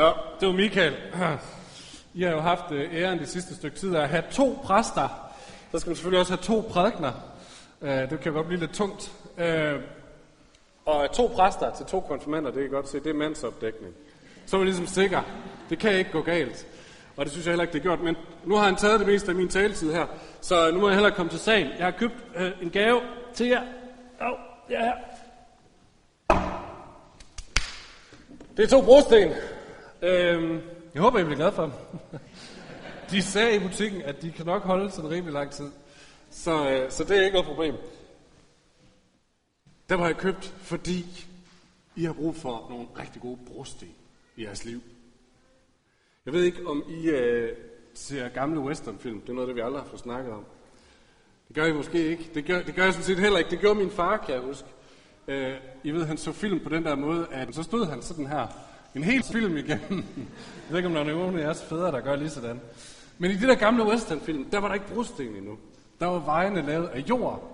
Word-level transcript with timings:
Nå, 0.00 0.12
det 0.40 0.48
var 0.48 0.54
Michael. 0.54 0.96
I 2.14 2.22
har 2.22 2.30
jo 2.30 2.40
haft 2.40 2.72
øh, 2.72 2.94
æren 2.94 3.18
det 3.18 3.28
sidste 3.28 3.54
stykke 3.54 3.76
tid 3.76 3.96
at 3.96 4.08
have 4.08 4.22
to 4.30 4.58
præster. 4.64 5.32
Så 5.72 5.78
skal 5.78 5.90
man 5.90 5.96
selvfølgelig 5.96 6.20
også 6.20 6.32
have 6.32 6.42
to 6.42 6.68
prædikner. 6.70 7.12
Øh, 7.82 8.10
Det 8.10 8.20
kan 8.20 8.32
godt 8.32 8.46
blive 8.46 8.60
lidt 8.60 8.72
tungt. 8.72 9.12
Øh, 9.38 9.74
Og 10.86 11.12
to 11.12 11.26
præster 11.34 11.74
til 11.76 11.86
to 11.86 12.00
konfirmander, 12.00 12.50
det 12.50 12.62
kan 12.62 12.70
godt 12.70 12.88
se, 12.88 12.98
det 13.00 13.10
er 13.10 13.14
mandsopdækning. 13.14 13.94
Så 14.46 14.56
er 14.56 14.60
vi 14.60 14.66
ligesom 14.66 14.86
sikre. 14.86 15.24
Det 15.70 15.78
kan 15.78 15.92
ikke 15.92 16.10
gå 16.12 16.22
galt. 16.22 16.66
Og 17.16 17.24
det 17.24 17.32
synes 17.32 17.46
jeg 17.46 17.52
heller 17.52 17.62
ikke, 17.62 17.72
det 17.72 17.78
er 17.78 17.82
gjort. 17.82 18.00
Men 18.00 18.16
nu 18.44 18.56
har 18.56 18.64
han 18.64 18.76
taget 18.76 19.00
det 19.00 19.06
meste 19.08 19.28
af 19.30 19.34
min 19.34 19.48
taletid 19.48 19.92
her. 19.92 20.06
Så 20.40 20.70
nu 20.70 20.80
må 20.80 20.88
jeg 20.88 20.96
hellere 20.96 21.14
komme 21.14 21.30
til 21.30 21.40
sagen. 21.40 21.68
Jeg 21.78 21.86
har 21.86 21.90
købt 21.98 22.14
øh, 22.36 22.50
en 22.62 22.70
gave 22.70 23.00
til 23.34 23.46
jer. 23.46 23.62
Au, 24.20 24.34
det 24.68 24.76
er 24.78 24.84
her. 24.84 24.94
Det 28.56 28.64
er 28.64 28.68
to 28.68 28.82
brosten. 28.82 29.32
Øhm, 30.02 30.60
jeg 30.94 31.02
håber, 31.02 31.18
I 31.18 31.24
bliver 31.24 31.36
glade 31.36 31.52
for 31.52 31.62
dem. 31.62 31.72
De 33.10 33.22
sagde 33.22 33.56
i 33.56 33.58
butikken, 33.58 34.02
at 34.02 34.22
de 34.22 34.32
kan 34.32 34.46
nok 34.46 34.62
holde 34.62 34.90
sådan 34.90 35.10
rimelig 35.10 35.32
lang 35.32 35.50
tid. 35.50 35.70
Så, 36.30 36.70
øh, 36.70 36.90
så 36.90 37.04
det 37.04 37.18
er 37.18 37.22
ikke 37.22 37.32
noget 37.32 37.48
problem. 37.48 37.74
Dem 39.88 39.98
har 39.98 40.06
jeg 40.06 40.16
købt, 40.16 40.54
fordi 40.58 41.26
I 41.96 42.04
har 42.04 42.12
brug 42.12 42.36
for 42.36 42.66
nogle 42.70 42.86
rigtig 42.98 43.22
gode 43.22 43.38
brosten 43.46 43.88
i 44.36 44.44
jeres 44.44 44.64
liv. 44.64 44.80
Jeg 46.26 46.32
ved 46.32 46.44
ikke, 46.44 46.66
om 46.66 46.84
I 46.88 47.08
øh, 47.08 47.56
ser 47.94 48.28
gamle 48.28 48.60
westernfilm. 48.60 49.20
Det 49.20 49.28
er 49.28 49.32
noget, 49.32 49.48
det 49.48 49.56
vi 49.56 49.60
aldrig 49.60 49.82
har 49.82 49.88
fået 49.88 50.00
snakket 50.00 50.32
om. 50.32 50.44
Det 51.48 51.56
gør 51.56 51.66
I 51.66 51.72
måske 51.72 52.06
ikke. 52.06 52.30
Det 52.34 52.44
gør, 52.44 52.62
det 52.62 52.74
gør 52.74 52.84
jeg 52.84 52.92
sådan 52.92 53.04
set 53.04 53.18
heller 53.18 53.38
ikke. 53.38 53.50
Det 53.50 53.60
gjorde 53.60 53.78
min 53.78 53.90
far, 53.90 54.16
kan 54.16 54.34
jeg 54.34 54.42
huske. 54.42 54.68
Øh, 55.28 55.54
I 55.84 55.90
ved, 55.90 56.04
han 56.04 56.16
så 56.16 56.32
film 56.32 56.60
på 56.60 56.68
den 56.68 56.84
der 56.84 56.94
måde, 56.94 57.26
at 57.30 57.54
så 57.54 57.62
stod 57.62 57.86
han 57.86 58.02
sådan 58.02 58.26
her 58.26 58.46
en 58.94 59.02
hel 59.02 59.22
film 59.22 59.56
igennem. 59.56 60.04
Jeg 60.70 60.70
ved 60.70 60.76
ikke, 60.76 60.88
om 60.88 60.94
der 60.94 61.00
er 61.00 61.14
nogen 61.14 61.38
af 61.38 61.42
jeres 61.42 61.62
fædre, 61.62 61.92
der 61.92 62.00
gør 62.00 62.16
lige 62.16 62.30
sådan. 62.30 62.60
Men 63.18 63.30
i 63.30 63.34
de 63.34 63.46
der 63.46 63.54
gamle 63.54 63.84
westernfilm, 63.84 64.44
der 64.44 64.58
var 64.60 64.68
der 64.68 64.74
ikke 64.74 64.86
brosten 64.94 65.36
endnu. 65.36 65.58
Der 66.00 66.06
var 66.06 66.18
vejene 66.18 66.62
lavet 66.62 66.86
af 66.86 67.00
jord. 67.00 67.50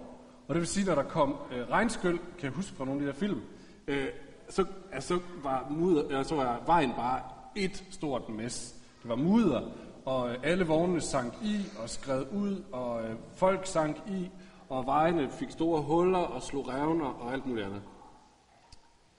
Og 0.48 0.54
det 0.54 0.60
vil 0.60 0.68
sige, 0.68 0.86
når 0.86 0.94
der 0.94 1.02
kom 1.02 1.36
øh, 1.52 1.70
regnskyld, 1.70 2.18
kan 2.18 2.42
jeg 2.42 2.50
huske 2.50 2.76
fra 2.76 2.84
nogle 2.84 3.00
af 3.00 3.06
de 3.06 3.12
der 3.12 3.26
film, 3.26 3.40
øh, 3.86 4.06
så, 4.48 4.64
altså, 4.92 5.18
var 5.42 5.66
mudder, 5.70 6.18
øh, 6.18 6.24
så 6.24 6.34
var 6.34 6.62
vejen 6.66 6.92
bare 6.96 7.20
et 7.56 7.84
stort 7.90 8.28
mess. 8.28 8.74
Det 9.02 9.08
var 9.08 9.16
mudder, 9.16 9.70
og 10.04 10.30
øh, 10.30 10.36
alle 10.42 10.66
vognene 10.66 11.00
sank 11.00 11.34
i 11.42 11.56
og 11.82 11.90
skred 11.90 12.24
ud, 12.32 12.62
og 12.72 13.04
øh, 13.04 13.16
folk 13.34 13.66
sank 13.66 13.96
i, 14.08 14.30
og 14.68 14.86
vejene 14.86 15.30
fik 15.30 15.50
store 15.50 15.82
huller 15.82 16.18
og 16.18 16.42
slog 16.42 16.68
revner 16.68 17.06
og 17.06 17.32
alt 17.32 17.46
muligt 17.46 17.66
andet. 17.66 17.82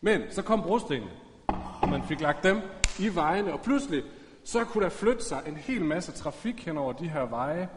Men 0.02 0.22
så 0.30 0.42
kom 0.42 0.62
brostenene, 0.62 1.12
og 1.82 1.90
man 1.90 2.04
fik 2.04 2.22
lagt 2.22 2.44
dem 2.44 2.62
i 3.00 3.16
vejene, 3.16 3.54
og 3.54 3.62
pludselig 3.62 4.04
så 4.44 4.64
kunne 4.64 4.84
der 4.84 4.90
flytte 4.90 5.24
sig 5.24 5.44
en 5.48 5.56
hel 5.56 5.86
masse 5.86 6.12
trafik 6.12 6.66
hen 6.66 6.78
over 6.78 6.94
de 6.94 7.10
her 7.10 7.26
veje, 7.26 7.70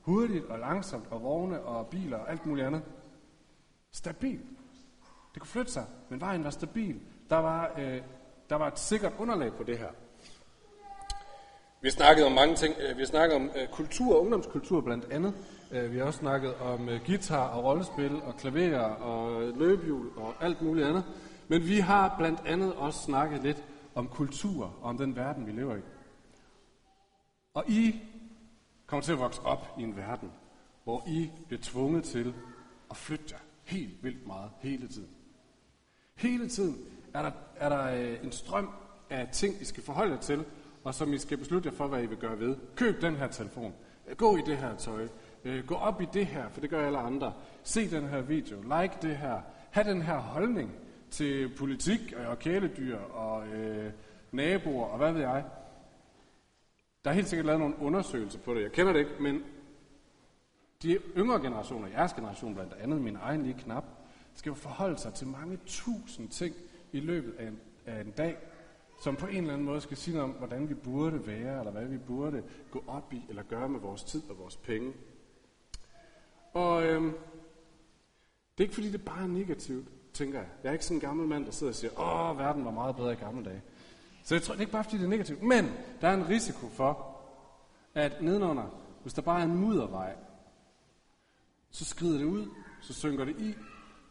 hurtigt 0.00 0.44
og 0.44 0.58
langsomt, 0.58 1.04
og 1.10 1.22
vogne 1.22 1.60
og 1.60 1.86
biler 1.86 2.16
og 2.16 2.30
alt 2.30 2.46
muligt 2.46 2.66
andet. 2.66 2.82
Stabil. 3.92 4.40
Det 5.34 5.40
kunne 5.42 5.48
flytte 5.48 5.72
sig, 5.72 5.84
men 6.08 6.20
vejen 6.20 6.44
var 6.44 6.50
stabil. 6.50 7.00
Der 7.30 7.36
var, 7.36 7.70
øh, 7.78 8.02
der 8.50 8.56
var 8.56 8.66
et 8.66 8.78
sikkert 8.78 9.12
underlag 9.18 9.52
på 9.52 9.62
det 9.62 9.78
her. 9.78 9.88
Vi 11.80 11.88
har 11.88 11.92
snakket 11.92 12.26
om 12.26 12.32
mange 12.32 12.54
ting. 12.54 12.74
Øh, 12.80 12.96
vi 12.96 13.02
har 13.02 13.06
snakket 13.06 13.36
om 13.36 13.50
øh, 13.56 13.68
kultur, 13.68 14.20
ungdomskultur 14.20 14.80
blandt 14.80 15.12
andet. 15.12 15.34
Øh, 15.72 15.92
vi 15.92 15.98
har 15.98 16.04
også 16.04 16.18
snakket 16.18 16.54
om 16.54 16.88
øh, 16.88 17.00
guitar 17.06 17.48
og 17.48 17.64
rollespil 17.64 18.22
og 18.26 18.36
klaver 18.36 18.78
og 18.80 19.42
løbehjul 19.56 20.06
og 20.16 20.34
alt 20.40 20.62
muligt 20.62 20.86
andet. 20.86 21.04
Men 21.48 21.68
vi 21.68 21.78
har 21.78 22.14
blandt 22.18 22.40
andet 22.46 22.74
også 22.74 23.02
snakket 23.02 23.42
lidt 23.42 23.64
om 23.94 24.08
kultur 24.08 24.74
om 24.82 24.98
den 24.98 25.16
verden, 25.16 25.46
vi 25.46 25.52
lever 25.52 25.76
i. 25.76 25.80
Og 27.54 27.64
I 27.68 28.02
kommer 28.86 29.02
til 29.02 29.12
at 29.12 29.18
vokse 29.18 29.42
op 29.42 29.74
i 29.78 29.82
en 29.82 29.96
verden, 29.96 30.32
hvor 30.84 31.04
I 31.06 31.30
bliver 31.46 31.62
tvunget 31.62 32.04
til 32.04 32.34
at 32.90 32.96
flytte 32.96 33.24
jer 33.30 33.38
helt 33.64 34.04
vildt 34.04 34.26
meget 34.26 34.50
hele 34.60 34.88
tiden. 34.88 35.08
Hele 36.14 36.48
tiden 36.48 36.76
er 37.14 37.22
der, 37.22 37.30
er 37.56 37.68
der 37.68 37.84
øh, 37.84 38.24
en 38.24 38.32
strøm 38.32 38.70
af 39.10 39.28
ting, 39.32 39.60
I 39.60 39.64
skal 39.64 39.82
forholde 39.82 40.12
jer 40.12 40.20
til, 40.20 40.44
og 40.84 40.94
som 40.94 41.12
I 41.12 41.18
skal 41.18 41.38
beslutte 41.38 41.68
jer 41.68 41.74
for, 41.74 41.86
hvad 41.86 42.02
I 42.02 42.06
vil 42.06 42.18
gøre 42.18 42.38
ved. 42.38 42.56
Køb 42.76 43.02
den 43.02 43.16
her 43.16 43.26
telefon. 43.26 43.74
Gå 44.16 44.36
i 44.36 44.40
det 44.46 44.56
her 44.56 44.76
tøj. 44.76 45.08
Øh, 45.44 45.66
gå 45.66 45.74
op 45.74 46.00
i 46.00 46.06
det 46.12 46.26
her, 46.26 46.48
for 46.48 46.60
det 46.60 46.70
gør 46.70 46.86
alle 46.86 46.98
andre. 46.98 47.32
Se 47.62 47.90
den 47.90 48.08
her 48.08 48.20
video. 48.20 48.60
Like 48.62 48.94
det 49.02 49.16
her. 49.16 49.40
Ha' 49.70 49.82
den 49.82 50.02
her 50.02 50.18
holdning 50.18 50.70
til 51.12 51.54
politik 51.56 52.12
og 52.26 52.38
kæledyr 52.38 52.98
og 52.98 53.48
øh, 53.48 53.92
naboer 54.32 54.86
og 54.86 54.98
hvad 54.98 55.12
ved 55.12 55.20
jeg. 55.20 55.44
Der 57.04 57.10
er 57.10 57.14
helt 57.14 57.28
sikkert 57.28 57.46
lavet 57.46 57.60
nogle 57.60 57.78
undersøgelser 57.78 58.38
på 58.38 58.54
det. 58.54 58.62
Jeg 58.62 58.72
kender 58.72 58.92
det 58.92 59.00
ikke, 59.00 59.22
men 59.22 59.44
de 60.82 60.98
yngre 61.16 61.40
generationer, 61.40 61.88
jeres 61.88 62.12
generation 62.12 62.54
blandt 62.54 62.72
andet, 62.72 63.00
min 63.00 63.16
egen 63.22 63.42
lige 63.42 63.58
knap, 63.58 63.84
skal 64.34 64.50
jo 64.50 64.54
forholde 64.54 64.98
sig 64.98 65.14
til 65.14 65.26
mange 65.26 65.58
tusind 65.66 66.28
ting 66.28 66.54
i 66.92 67.00
løbet 67.00 67.34
af 67.38 67.46
en, 67.46 67.60
af 67.86 68.00
en 68.00 68.10
dag, 68.10 68.36
som 69.02 69.16
på 69.16 69.26
en 69.26 69.36
eller 69.36 69.52
anden 69.52 69.66
måde 69.66 69.80
skal 69.80 69.96
sige 69.96 70.16
noget 70.16 70.30
om, 70.30 70.36
hvordan 70.38 70.68
vi 70.68 70.74
burde 70.74 71.26
være, 71.26 71.58
eller 71.58 71.72
hvad 71.72 71.86
vi 71.86 71.98
burde 71.98 72.42
gå 72.70 72.84
op 72.86 73.12
i, 73.12 73.22
eller 73.28 73.42
gøre 73.42 73.68
med 73.68 73.80
vores 73.80 74.04
tid 74.04 74.22
og 74.30 74.38
vores 74.38 74.56
penge. 74.56 74.92
Og 76.52 76.84
øhm, 76.84 77.12
det 78.58 78.64
er 78.64 78.64
ikke 78.64 78.74
fordi, 78.74 78.90
det 78.90 79.04
bare 79.04 79.22
er 79.22 79.26
negativt, 79.26 79.88
tænker 80.14 80.38
jeg. 80.38 80.48
Jeg 80.62 80.68
er 80.68 80.72
ikke 80.72 80.84
sådan 80.84 80.96
en 80.96 81.00
gammel 81.00 81.28
mand, 81.28 81.44
der 81.44 81.52
sidder 81.52 81.70
og 81.70 81.76
siger, 81.76 82.00
åh, 82.00 82.38
verden 82.38 82.64
var 82.64 82.70
meget 82.70 82.96
bedre 82.96 83.12
i 83.12 83.16
gamle 83.16 83.44
dage. 83.44 83.62
Så 84.24 84.34
jeg 84.34 84.42
tror, 84.42 84.54
det 84.54 84.58
er 84.58 84.62
ikke 84.62 84.72
bare 84.72 84.84
fordi, 84.84 84.96
det 84.96 85.04
er 85.04 85.08
negativt. 85.08 85.42
Men 85.42 85.72
der 86.00 86.08
er 86.08 86.14
en 86.14 86.28
risiko 86.28 86.68
for, 86.68 87.16
at 87.94 88.22
nedenunder, 88.22 88.64
hvis 89.02 89.14
der 89.14 89.22
bare 89.22 89.40
er 89.40 89.44
en 89.44 89.56
muddervej, 89.56 90.16
så 91.70 91.84
skrider 91.84 92.18
det 92.18 92.24
ud, 92.24 92.48
så 92.80 92.94
synker 92.94 93.24
det 93.24 93.40
i, 93.40 93.54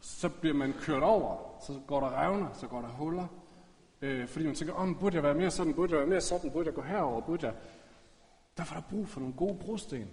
så 0.02 0.30
bliver 0.30 0.56
man 0.56 0.74
kørt 0.74 1.04
over, 1.04 1.38
så 1.68 1.80
går 1.88 2.00
der 2.00 2.22
revner, 2.22 2.48
så 2.54 2.68
går 2.68 2.82
der 2.82 2.88
huller. 2.88 3.28
Øh, 4.02 4.28
fordi 4.28 4.46
man 4.46 4.56
tænker, 4.56 4.74
om 4.74 4.96
burde 4.96 5.16
jeg 5.16 5.24
være 5.24 5.36
mere 5.36 5.52
sådan, 5.52 5.74
burde 5.74 5.92
jeg 5.92 6.00
være 6.00 6.10
mere 6.10 6.22
sådan, 6.22 6.52
burde 6.52 6.66
jeg 6.66 6.76
gå 6.76 6.82
herover, 6.82 7.22
burde 7.22 7.46
jeg... 7.46 7.56
Derfor 8.58 8.76
er 8.76 8.80
der 8.80 8.88
brug 8.90 9.08
for 9.08 9.20
nogle 9.20 9.36
gode 9.36 9.58
brosten 9.66 10.08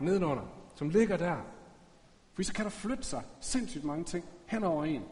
nedenunder, 0.00 0.42
som 0.74 0.88
ligger 0.88 1.16
der. 1.16 1.36
For 2.32 2.42
så 2.42 2.54
kan 2.54 2.64
der 2.64 2.70
flytte 2.70 3.02
sig 3.02 3.22
sindssygt 3.40 3.84
mange 3.84 4.04
ting 4.04 4.24
hen 4.52 4.64
over 4.64 4.84
en, 4.84 5.04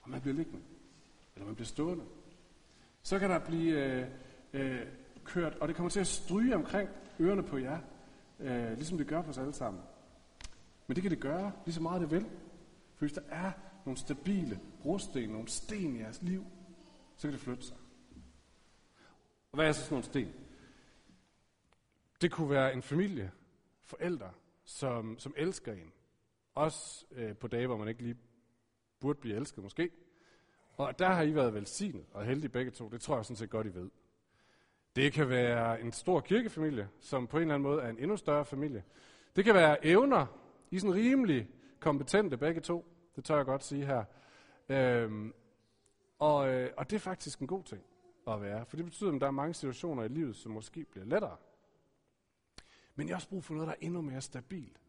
og 0.00 0.10
man 0.10 0.20
bliver 0.20 0.34
liggende, 0.34 0.60
eller 1.34 1.46
man 1.46 1.54
bliver 1.54 1.66
stående. 1.66 2.04
Så 3.02 3.18
kan 3.18 3.30
der 3.30 3.38
blive 3.38 3.84
øh, 3.84 4.06
øh, 4.52 4.86
kørt, 5.24 5.54
og 5.54 5.68
det 5.68 5.76
kommer 5.76 5.90
til 5.90 6.00
at 6.00 6.06
stryge 6.06 6.54
omkring 6.54 6.88
ørerne 7.20 7.42
på 7.42 7.58
jer, 7.58 7.78
øh, 8.40 8.72
ligesom 8.72 8.98
det 8.98 9.06
gør 9.06 9.22
for 9.22 9.30
os 9.30 9.38
alle 9.38 9.52
sammen. 9.52 9.82
Men 10.86 10.94
det 10.94 11.02
kan 11.02 11.10
det 11.10 11.20
gøre 11.20 11.52
lige 11.64 11.74
så 11.74 11.82
meget 11.82 12.00
det 12.00 12.10
vil. 12.10 12.26
For 12.94 13.04
hvis 13.04 13.12
der 13.12 13.22
er 13.28 13.52
nogle 13.84 13.98
stabile 13.98 14.60
brosten, 14.82 15.30
nogle 15.30 15.48
sten 15.48 15.96
i 15.96 15.98
jeres 15.98 16.22
liv, 16.22 16.44
så 17.16 17.28
kan 17.28 17.32
det 17.32 17.40
flytte 17.40 17.62
sig. 17.62 17.76
Og 19.52 19.56
hvad 19.56 19.68
er 19.68 19.72
så 19.72 19.80
sådan 19.80 19.94
nogle 19.94 20.04
sten? 20.04 20.32
Det 22.20 22.32
kunne 22.32 22.50
være 22.50 22.74
en 22.74 22.82
familie, 22.82 23.30
forældre, 23.82 24.30
som, 24.64 25.18
som 25.18 25.34
elsker 25.36 25.72
en. 25.72 25.92
Også 26.54 27.06
øh, 27.12 27.36
på 27.36 27.48
dage, 27.48 27.66
hvor 27.66 27.76
man 27.76 27.88
ikke 27.88 28.02
lige 28.02 28.16
burde 29.00 29.20
blive 29.20 29.36
elsket 29.36 29.64
måske. 29.64 29.90
Og 30.76 30.98
der 30.98 31.08
har 31.08 31.22
I 31.22 31.34
været 31.34 31.54
velsignet 31.54 32.06
og 32.12 32.24
heldige 32.24 32.48
begge 32.48 32.70
to. 32.70 32.88
Det 32.88 33.00
tror 33.00 33.16
jeg 33.16 33.24
sådan 33.24 33.36
set 33.36 33.50
godt, 33.50 33.66
I 33.66 33.74
ved. 33.74 33.90
Det 34.96 35.12
kan 35.12 35.28
være 35.28 35.80
en 35.80 35.92
stor 35.92 36.20
kirkefamilie, 36.20 36.88
som 37.00 37.26
på 37.26 37.36
en 37.36 37.40
eller 37.40 37.54
anden 37.54 37.68
måde 37.68 37.82
er 37.82 37.88
en 37.88 37.98
endnu 37.98 38.16
større 38.16 38.44
familie. 38.44 38.84
Det 39.36 39.44
kan 39.44 39.54
være 39.54 39.86
evner. 39.86 40.26
I 40.70 40.76
er 40.76 40.80
sådan 40.80 40.94
rimelig 40.94 41.48
kompetente 41.80 42.36
begge 42.36 42.60
to. 42.60 42.86
Det 43.16 43.24
tør 43.24 43.36
jeg 43.36 43.46
godt 43.46 43.64
sige 43.64 43.86
her. 43.86 44.04
Øhm, 44.68 45.34
og, 46.18 46.48
øh, 46.48 46.70
og 46.76 46.90
det 46.90 46.96
er 46.96 47.00
faktisk 47.00 47.38
en 47.38 47.46
god 47.46 47.64
ting 47.64 47.82
at 48.26 48.42
være. 48.42 48.66
For 48.66 48.76
det 48.76 48.84
betyder, 48.84 49.12
at 49.12 49.20
der 49.20 49.26
er 49.26 49.30
mange 49.30 49.54
situationer 49.54 50.02
i 50.02 50.08
livet, 50.08 50.36
som 50.36 50.52
måske 50.52 50.84
bliver 50.84 51.04
lettere. 51.04 51.36
Men 52.94 53.08
jeg 53.08 53.14
har 53.14 53.16
også 53.16 53.28
brug 53.28 53.44
for 53.44 53.54
noget, 53.54 53.66
der 53.66 53.72
er 53.72 53.78
endnu 53.80 54.00
mere 54.00 54.20
stabilt. 54.20 54.80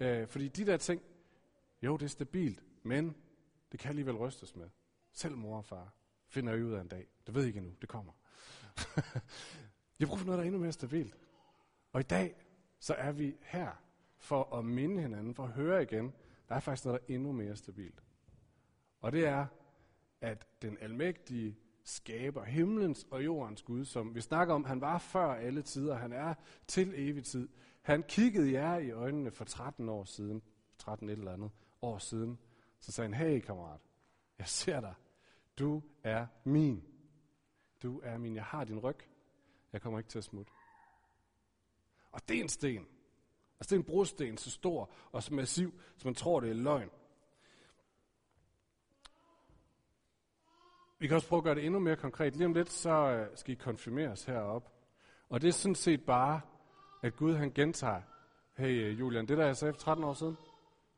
Øh, 0.00 0.28
fordi 0.28 0.48
de 0.48 0.66
der 0.66 0.76
ting, 0.76 1.02
jo, 1.82 1.96
det 1.96 2.04
er 2.04 2.08
stabilt, 2.08 2.62
men 2.86 3.16
det 3.72 3.80
kan 3.80 3.88
alligevel 3.88 4.16
rystes 4.16 4.56
med. 4.56 4.68
Selv 5.12 5.36
mor 5.36 5.56
og 5.56 5.64
far 5.64 5.94
finder 6.28 6.54
I 6.54 6.62
ud 6.62 6.72
af 6.72 6.80
en 6.80 6.88
dag. 6.88 7.06
Det 7.26 7.34
ved 7.34 7.44
I 7.44 7.46
ikke 7.46 7.58
endnu, 7.58 7.74
det 7.80 7.88
kommer. 7.88 8.12
jeg 10.00 10.08
bruger 10.08 10.18
for 10.18 10.26
noget, 10.26 10.38
der 10.38 10.42
er 10.42 10.46
endnu 10.46 10.60
mere 10.60 10.72
stabilt. 10.72 11.16
Og 11.92 12.00
i 12.00 12.04
dag, 12.04 12.34
så 12.78 12.94
er 12.94 13.12
vi 13.12 13.36
her 13.42 13.82
for 14.18 14.56
at 14.56 14.64
minde 14.64 15.02
hinanden, 15.02 15.34
for 15.34 15.44
at 15.44 15.50
høre 15.50 15.82
igen, 15.82 16.12
der 16.48 16.54
er 16.54 16.60
faktisk 16.60 16.84
noget, 16.84 17.00
der 17.00 17.12
er 17.12 17.16
endnu 17.16 17.32
mere 17.32 17.56
stabilt. 17.56 18.02
Og 19.00 19.12
det 19.12 19.26
er, 19.26 19.46
at 20.20 20.46
den 20.62 20.78
almægtige 20.80 21.58
skaber 21.84 22.44
himlens 22.44 23.06
og 23.10 23.24
jordens 23.24 23.62
Gud, 23.62 23.84
som 23.84 24.14
vi 24.14 24.20
snakker 24.20 24.54
om, 24.54 24.64
han 24.64 24.80
var 24.80 24.98
før 24.98 25.34
alle 25.34 25.62
tider, 25.62 25.94
han 25.94 26.12
er 26.12 26.34
til 26.66 26.92
evig 26.96 27.24
tid. 27.24 27.48
Han 27.82 28.02
kiggede 28.02 28.52
jer 28.52 28.78
i 28.78 28.90
øjnene 28.90 29.30
for 29.30 29.44
13 29.44 29.88
år 29.88 30.04
siden, 30.04 30.42
13 30.78 31.08
et 31.08 31.18
eller 31.18 31.32
andet 31.32 31.50
år 31.82 31.98
siden, 31.98 32.38
så 32.86 32.92
sagde 32.92 33.14
han, 33.14 33.28
hey 33.28 33.40
kammerat, 33.40 33.80
jeg 34.38 34.48
ser 34.48 34.80
dig, 34.80 34.94
du 35.58 35.82
er 36.02 36.26
min. 36.44 36.84
du 37.82 38.00
er 38.04 38.18
min, 38.18 38.34
jeg 38.34 38.44
har 38.44 38.64
din 38.64 38.78
ryg. 38.78 38.98
Jeg 39.72 39.82
kommer 39.82 39.98
ikke 39.98 40.10
til 40.10 40.18
at 40.18 40.24
smutte. 40.24 40.52
Og 42.12 42.28
det 42.28 42.36
er 42.36 42.42
en 42.42 42.48
sten. 42.48 42.86
Altså 43.58 43.70
det 43.70 43.72
er 43.72 43.76
en 43.76 43.84
brosten, 43.84 44.36
så 44.36 44.50
stor 44.50 44.90
og 45.12 45.22
så 45.22 45.34
massiv, 45.34 45.80
så 45.96 46.08
man 46.08 46.14
tror, 46.14 46.40
det 46.40 46.50
er 46.50 46.54
løgn. 46.54 46.90
Vi 50.98 51.06
kan 51.06 51.14
også 51.14 51.28
prøve 51.28 51.38
at 51.38 51.44
gøre 51.44 51.54
det 51.54 51.64
endnu 51.64 51.80
mere 51.80 51.96
konkret. 51.96 52.36
Lige 52.36 52.46
om 52.46 52.52
lidt, 52.52 52.70
så 52.70 52.90
øh, 52.90 53.36
skal 53.36 53.52
I 53.52 53.56
konfirmeres 53.56 54.24
heroppe. 54.24 54.70
Og 55.28 55.42
det 55.42 55.48
er 55.48 55.52
sådan 55.52 55.74
set 55.74 56.04
bare, 56.04 56.40
at 57.02 57.16
Gud 57.16 57.34
han 57.34 57.52
gentager, 57.52 58.02
hey 58.56 58.84
øh, 58.84 58.98
Julian, 58.98 59.28
det 59.28 59.38
der 59.38 59.46
jeg 59.46 59.56
sagde 59.56 59.74
for 59.74 59.80
13 59.80 60.04
år 60.04 60.14
siden, 60.14 60.36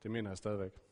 det 0.02 0.10
mener 0.10 0.30
jeg 0.30 0.38
stadigvæk. 0.38 0.87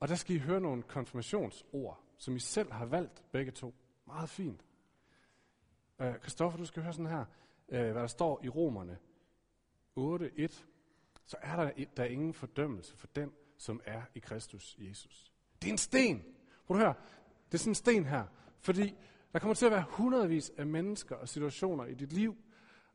Og 0.00 0.08
der 0.08 0.14
skal 0.14 0.36
I 0.36 0.38
høre 0.38 0.60
nogle 0.60 0.82
konfirmationsord, 0.82 2.00
som 2.18 2.36
I 2.36 2.38
selv 2.38 2.72
har 2.72 2.84
valgt 2.84 3.24
begge 3.32 3.52
to. 3.52 3.74
Meget 4.06 4.28
fint. 4.28 4.64
Øh, 6.00 6.18
Kristoffer, 6.18 6.58
uh, 6.58 6.60
du 6.60 6.66
skal 6.66 6.82
høre 6.82 6.92
sådan 6.92 7.06
her, 7.06 7.24
uh, 7.68 7.74
hvad 7.74 7.94
der 7.94 8.06
står 8.06 8.40
i 8.44 8.48
Romerne 8.48 8.98
8.1. 9.98 10.64
Så 11.24 11.36
er 11.42 11.56
der, 11.56 11.84
der 11.96 12.02
er 12.02 12.08
ingen 12.08 12.34
fordømmelse 12.34 12.96
for 12.96 13.06
den, 13.06 13.32
som 13.56 13.80
er 13.84 14.02
i 14.14 14.18
Kristus 14.18 14.76
Jesus. 14.78 15.32
Det 15.62 15.68
er 15.68 15.72
en 15.72 15.78
sten. 15.78 16.24
Prøv 16.66 16.76
at 16.76 16.82
høre, 16.82 16.94
det 17.46 17.54
er 17.54 17.58
sådan 17.58 17.70
en 17.70 17.74
sten 17.74 18.04
her. 18.04 18.24
Fordi 18.60 18.94
der 19.32 19.38
kommer 19.38 19.54
til 19.54 19.66
at 19.66 19.72
være 19.72 19.84
hundredvis 19.88 20.52
af 20.56 20.66
mennesker 20.66 21.16
og 21.16 21.28
situationer 21.28 21.84
i 21.84 21.94
dit 21.94 22.12
liv, 22.12 22.36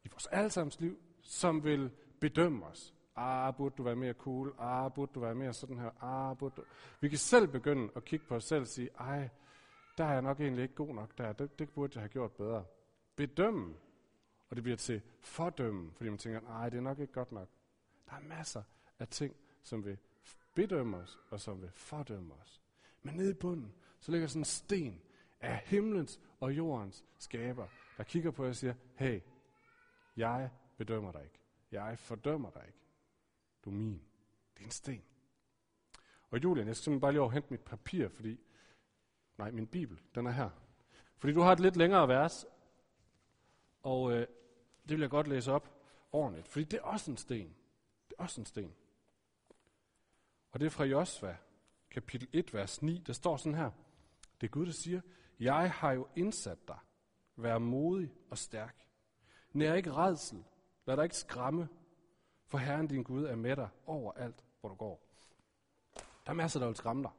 i 0.03 0.07
vores 0.11 0.25
allesammens 0.25 0.79
liv, 0.79 0.99
som 1.21 1.63
vil 1.63 1.91
bedømme 2.19 2.65
os. 2.65 2.92
Ah, 3.15 3.55
burde 3.55 3.75
du 3.77 3.83
være 3.83 3.95
mere 3.95 4.13
cool? 4.13 4.55
Ah, 4.59 4.91
burde 4.91 5.11
du 5.15 5.19
være 5.19 5.35
mere 5.35 5.53
sådan 5.53 5.79
her? 5.79 6.03
Ah, 6.03 6.37
burde 6.37 6.55
du... 6.55 6.63
Vi 6.99 7.09
kan 7.09 7.17
selv 7.17 7.47
begynde 7.47 7.91
at 7.95 8.05
kigge 8.05 8.25
på 8.25 8.35
os 8.35 8.43
selv 8.43 8.61
og 8.61 8.67
sige, 8.67 8.89
ej, 8.99 9.29
der 9.97 10.03
er 10.05 10.13
jeg 10.13 10.21
nok 10.21 10.39
egentlig 10.39 10.63
ikke 10.63 10.75
god 10.75 10.95
nok 10.95 11.17
der. 11.17 11.33
Det, 11.33 11.59
det 11.59 11.69
burde 11.69 11.91
jeg 11.95 12.01
have 12.01 12.09
gjort 12.09 12.31
bedre. 12.31 12.65
Bedømme. 13.15 13.75
Og 14.49 14.55
det 14.55 14.63
bliver 14.63 14.77
til 14.77 15.01
fordømme, 15.21 15.91
fordi 15.95 16.09
man 16.09 16.17
tænker, 16.19 16.41
nej, 16.41 16.69
det 16.69 16.77
er 16.77 16.81
nok 16.81 16.99
ikke 16.99 17.13
godt 17.13 17.31
nok. 17.31 17.47
Der 18.09 18.15
er 18.15 18.21
masser 18.21 18.63
af 18.99 19.07
ting, 19.07 19.35
som 19.63 19.85
vil 19.85 19.97
bedømme 20.55 20.97
os, 20.97 21.19
og 21.29 21.39
som 21.39 21.61
vil 21.61 21.71
fordømme 21.75 22.33
os. 22.33 22.61
Men 23.03 23.15
nede 23.15 23.31
i 23.31 23.33
bunden, 23.33 23.73
så 23.99 24.11
ligger 24.11 24.27
sådan 24.27 24.41
en 24.41 24.45
sten 24.45 25.01
af 25.41 25.61
himlens 25.65 26.19
og 26.39 26.57
jordens 26.57 27.05
skaber, 27.17 27.67
der 27.97 28.03
kigger 28.03 28.31
på 28.31 28.43
jer 28.43 28.49
og 28.49 28.55
siger, 28.55 28.73
hey, 28.95 29.21
jeg 30.17 30.49
bedømmer 30.77 31.11
dig 31.11 31.23
ikke. 31.23 31.39
Jeg 31.71 31.99
fordømmer 31.99 32.49
dig 32.49 32.63
ikke. 32.67 32.82
Du 33.65 33.69
er 33.69 33.73
min. 33.73 34.01
Det 34.53 34.61
er 34.61 34.65
en 34.65 34.71
sten. 34.71 35.03
Og 36.29 36.43
Julian, 36.43 36.67
jeg 36.67 36.75
skal 36.75 36.83
simpelthen 36.83 37.01
bare 37.01 37.11
lige 37.11 37.21
over 37.21 37.31
hente 37.31 37.47
mit 37.51 37.61
papir, 37.61 38.07
fordi... 38.07 38.39
Nej, 39.37 39.51
min 39.51 39.67
bibel, 39.67 39.99
den 40.15 40.27
er 40.27 40.31
her. 40.31 40.49
Fordi 41.17 41.33
du 41.33 41.41
har 41.41 41.51
et 41.51 41.59
lidt 41.59 41.75
længere 41.75 42.07
vers, 42.07 42.45
og 43.83 44.11
øh, 44.11 44.27
det 44.83 44.89
vil 44.89 44.99
jeg 44.99 45.09
godt 45.09 45.27
læse 45.27 45.51
op 45.51 45.73
ordentligt, 46.11 46.47
fordi 46.47 46.65
det 46.65 46.79
er 46.79 46.83
også 46.83 47.11
en 47.11 47.17
sten. 47.17 47.55
Det 48.09 48.15
er 48.19 48.23
også 48.23 48.41
en 48.41 48.45
sten. 48.45 48.73
Og 50.51 50.59
det 50.59 50.65
er 50.65 50.69
fra 50.69 50.83
Josva, 50.83 51.37
kapitel 51.91 52.27
1, 52.33 52.53
vers 52.53 52.81
9. 52.81 53.03
Der 53.07 53.13
står 53.13 53.37
sådan 53.37 53.57
her. 53.57 53.71
Det 54.41 54.47
er 54.47 54.51
Gud, 54.51 54.65
der 54.65 54.71
siger, 54.71 55.01
Jeg 55.39 55.71
har 55.71 55.91
jo 55.91 56.07
indsat 56.15 56.67
dig. 56.67 56.77
Vær 57.35 57.57
modig 57.57 58.13
og 58.29 58.37
stærk. 58.37 58.85
Nær 59.53 59.73
ikke 59.73 59.93
redsel. 59.93 60.43
Lad 60.85 60.97
dig 60.97 61.03
ikke 61.03 61.17
skræmme. 61.17 61.69
For 62.53 62.57
Herren 62.57 62.87
din 62.87 63.03
Gud 63.03 63.23
er 63.23 63.35
med 63.35 63.55
dig 63.55 63.69
overalt, 63.85 64.43
hvor 64.59 64.69
du 64.69 64.75
går. 64.75 65.01
Der 66.25 66.31
er 66.31 66.33
masser, 66.33 66.59
der 66.59 66.67
vil 66.67 66.75
skræmme 66.75 67.03
dig. 67.03 67.11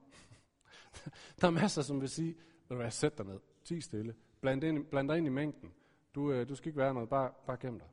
der 1.40 1.46
er 1.46 1.50
masser, 1.50 1.82
som 1.82 2.00
vil 2.00 2.08
sige, 2.08 2.34
vil 2.68 2.70
du 2.70 2.76
være, 2.76 2.90
sæt 2.90 3.18
dig 3.18 3.26
ned. 3.26 3.40
Ti 3.64 3.80
stille. 3.80 4.14
Bland, 4.40 4.64
ind, 4.64 4.86
bland 4.86 5.08
dig 5.08 5.18
ind 5.18 5.26
i 5.26 5.30
mængden. 5.30 5.74
Du, 6.14 6.32
øh, 6.32 6.48
du 6.48 6.54
skal 6.54 6.68
ikke 6.68 6.78
være 6.78 6.94
noget, 6.94 7.08
bare, 7.08 7.32
bare 7.46 7.56
gem 7.56 7.78
dig. 7.78 7.88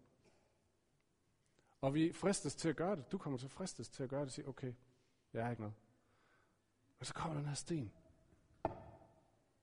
Og 1.82 1.94
vi 1.94 2.14
fristes 2.14 2.56
til 2.56 2.70
at 2.70 2.76
gøre 2.76 2.96
det. 2.96 3.12
Du 3.12 3.18
kommer 3.18 3.40
til 3.40 3.46
at 3.46 3.52
fristes 3.52 3.90
til 3.90 4.04
at 4.04 4.10
gøre 4.10 4.20
det 4.20 4.28
og 4.28 4.32
sige, 4.32 4.48
okay, 4.48 4.74
jeg 5.34 5.46
er 5.46 5.50
ikke 5.50 5.62
noget. 5.62 5.76
Og 7.00 7.06
så 7.06 7.14
kommer 7.14 7.38
den 7.38 7.46
her 7.46 7.56
sten. 7.56 7.92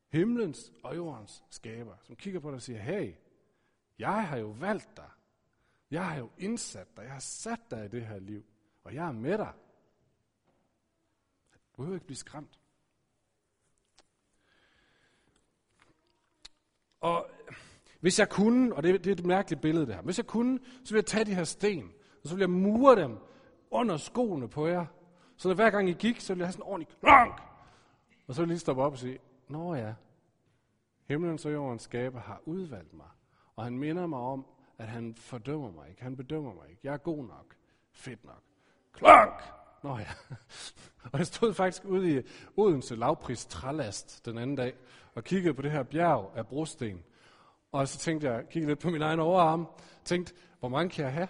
Himlens 0.09 0.73
og 0.85 0.97
jordens 0.97 1.45
skaber, 1.51 1.97
som 2.03 2.17
kigger 2.17 2.41
på 2.41 2.49
dig 2.49 2.55
og 2.55 2.63
siger, 2.63 2.79
hey, 2.79 3.15
jeg 3.99 4.29
har 4.29 4.37
jo 4.37 4.49
valgt 4.49 4.97
dig. 4.97 5.11
Jeg 5.91 6.07
har 6.07 6.19
jo 6.19 6.31
indsat 6.39 6.97
dig. 6.97 7.03
Jeg 7.03 7.13
har 7.13 7.21
sat 7.21 7.61
dig 7.71 7.85
i 7.85 7.89
det 7.89 8.07
her 8.07 8.19
liv. 8.19 8.45
Og 8.85 8.95
jeg 8.95 9.09
er 9.09 9.13
med 9.13 9.39
dig. 9.39 9.53
Du 11.53 11.59
behøver 11.77 11.97
ikke 11.97 12.07
blive 12.07 12.17
skræmt. 12.17 12.61
Og 17.01 17.31
hvis 18.01 18.19
jeg 18.19 18.29
kunne, 18.29 18.75
og 18.75 18.83
det, 18.83 19.05
det 19.05 19.11
er 19.11 19.15
et 19.15 19.27
mærkeligt 19.27 19.63
billede 19.63 19.87
det 19.87 19.95
her, 19.95 20.03
hvis 20.03 20.19
jeg 20.19 20.27
kunne, 20.27 20.59
så 20.85 20.95
ville 20.95 20.99
jeg 20.99 21.07
tage 21.07 21.25
de 21.25 21.35
her 21.35 21.45
sten, 21.45 21.93
og 22.23 22.29
så 22.29 22.35
ville 22.35 22.43
jeg 22.43 22.51
mure 22.51 22.97
dem 22.97 23.19
under 23.71 23.97
skoene 23.97 24.49
på 24.49 24.67
jer. 24.67 24.87
Så 25.37 25.49
når 25.49 25.55
hver 25.55 25.71
gang 25.71 25.89
I 25.89 25.93
gik, 25.93 26.21
så 26.21 26.35
ville 26.35 26.43
jeg 26.43 26.47
have 26.47 26.53
sådan 26.53 26.67
en 26.67 26.71
ordentlig 26.73 26.99
klonk. 27.01 27.41
Og 28.27 28.35
så 28.35 28.41
ville 28.41 28.49
jeg 28.49 28.55
lige 28.55 28.59
stoppe 28.59 28.83
op 28.83 28.93
og 28.93 28.99
sige, 28.99 29.19
Nå 29.49 29.75
ja, 29.75 29.95
himlen 31.05 31.39
og 31.45 31.53
jordens 31.53 31.83
skaber 31.83 32.21
har 32.21 32.43
udvalgt 32.45 32.93
mig. 32.93 33.09
Og 33.57 33.65
han 33.65 33.79
minder 33.79 34.07
mig 34.07 34.19
om, 34.19 34.47
at 34.79 34.89
han 34.89 35.15
fordømmer 35.15 35.71
mig 35.71 35.89
ikke. 35.89 36.03
Han 36.03 36.17
bedømmer 36.17 36.55
mig 36.55 36.71
ikke. 36.71 36.81
Jeg 36.85 36.93
er 36.93 36.99
god 36.99 37.25
nok. 37.25 37.55
Fedt 37.93 38.25
nok. 38.25 38.43
Klok! 38.93 39.43
Nå 39.83 39.99
ja. 39.99 40.09
og 41.13 41.19
jeg 41.19 41.27
stod 41.27 41.55
faktisk 41.55 41.85
ude 41.85 42.19
i 42.19 42.23
Odense 42.57 42.97
lavpris 42.97 43.47
trælast 43.47 44.27
den 44.27 44.39
anden 44.39 44.57
dag, 44.57 44.75
og 45.15 45.25
kiggede 45.25 45.55
på 45.55 45.63
det 45.63 45.71
her 45.71 45.83
bjerg 45.83 46.33
af 46.37 46.47
brosten. 46.47 47.05
Og 47.73 47.89
så 47.89 47.99
tænkte 47.99 48.31
jeg, 48.31 48.45
kiggede 48.51 48.71
lidt 48.71 48.79
på 48.79 48.91
min 48.91 49.03
egen 49.03 49.21
overarm, 49.21 49.69
tænkte, 50.05 50.35
hvor 50.61 50.69
mange 50.69 50.91
kan 50.91 51.05
jeg 51.05 51.13
have? 51.13 51.29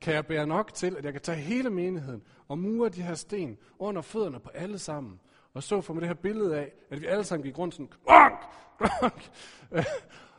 Kan 0.00 0.14
jeg 0.14 0.26
bære 0.26 0.46
nok 0.46 0.74
til, 0.74 0.96
at 0.96 1.04
jeg 1.04 1.12
kan 1.12 1.22
tage 1.22 1.38
hele 1.38 1.70
menigheden 1.70 2.22
og 2.48 2.58
mure 2.58 2.88
de 2.88 3.02
her 3.02 3.14
sten 3.14 3.58
under 3.78 4.02
fødderne 4.02 4.40
på 4.40 4.48
alle 4.48 4.78
sammen? 4.78 5.20
Og 5.54 5.62
så 5.62 5.80
for 5.80 5.94
mig 5.94 6.00
det 6.00 6.08
her 6.08 6.14
billede 6.14 6.56
af, 6.56 6.72
at 6.90 7.00
vi 7.00 7.06
alle 7.06 7.24
sammen 7.24 7.44
gik 7.44 7.58
rundt 7.58 7.74
sådan, 7.74 7.88
klonk, 7.88 8.40
klonk. 8.78 9.30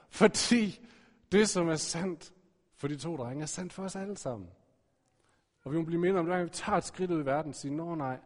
Fordi 0.09 0.87
det, 1.31 1.49
som 1.49 1.69
er 1.69 1.75
sandt 1.75 2.33
for 2.75 2.87
de 2.87 2.97
to 2.97 3.17
drenge, 3.17 3.41
er 3.41 3.45
sandt 3.45 3.73
for 3.73 3.83
os 3.83 3.95
alle 3.95 4.17
sammen. 4.17 4.49
Og 5.63 5.71
vi 5.71 5.77
må 5.77 5.83
blive 5.83 6.01
mindre 6.01 6.19
om, 6.19 6.31
at 6.31 6.45
vi 6.45 6.49
tager 6.49 6.77
et 6.77 6.83
skridt 6.83 7.11
ud 7.11 7.21
i 7.21 7.25
verden 7.25 7.49
og 7.49 7.55
siger, 7.55 7.75
nå 7.75 7.95
nej, 7.95 8.19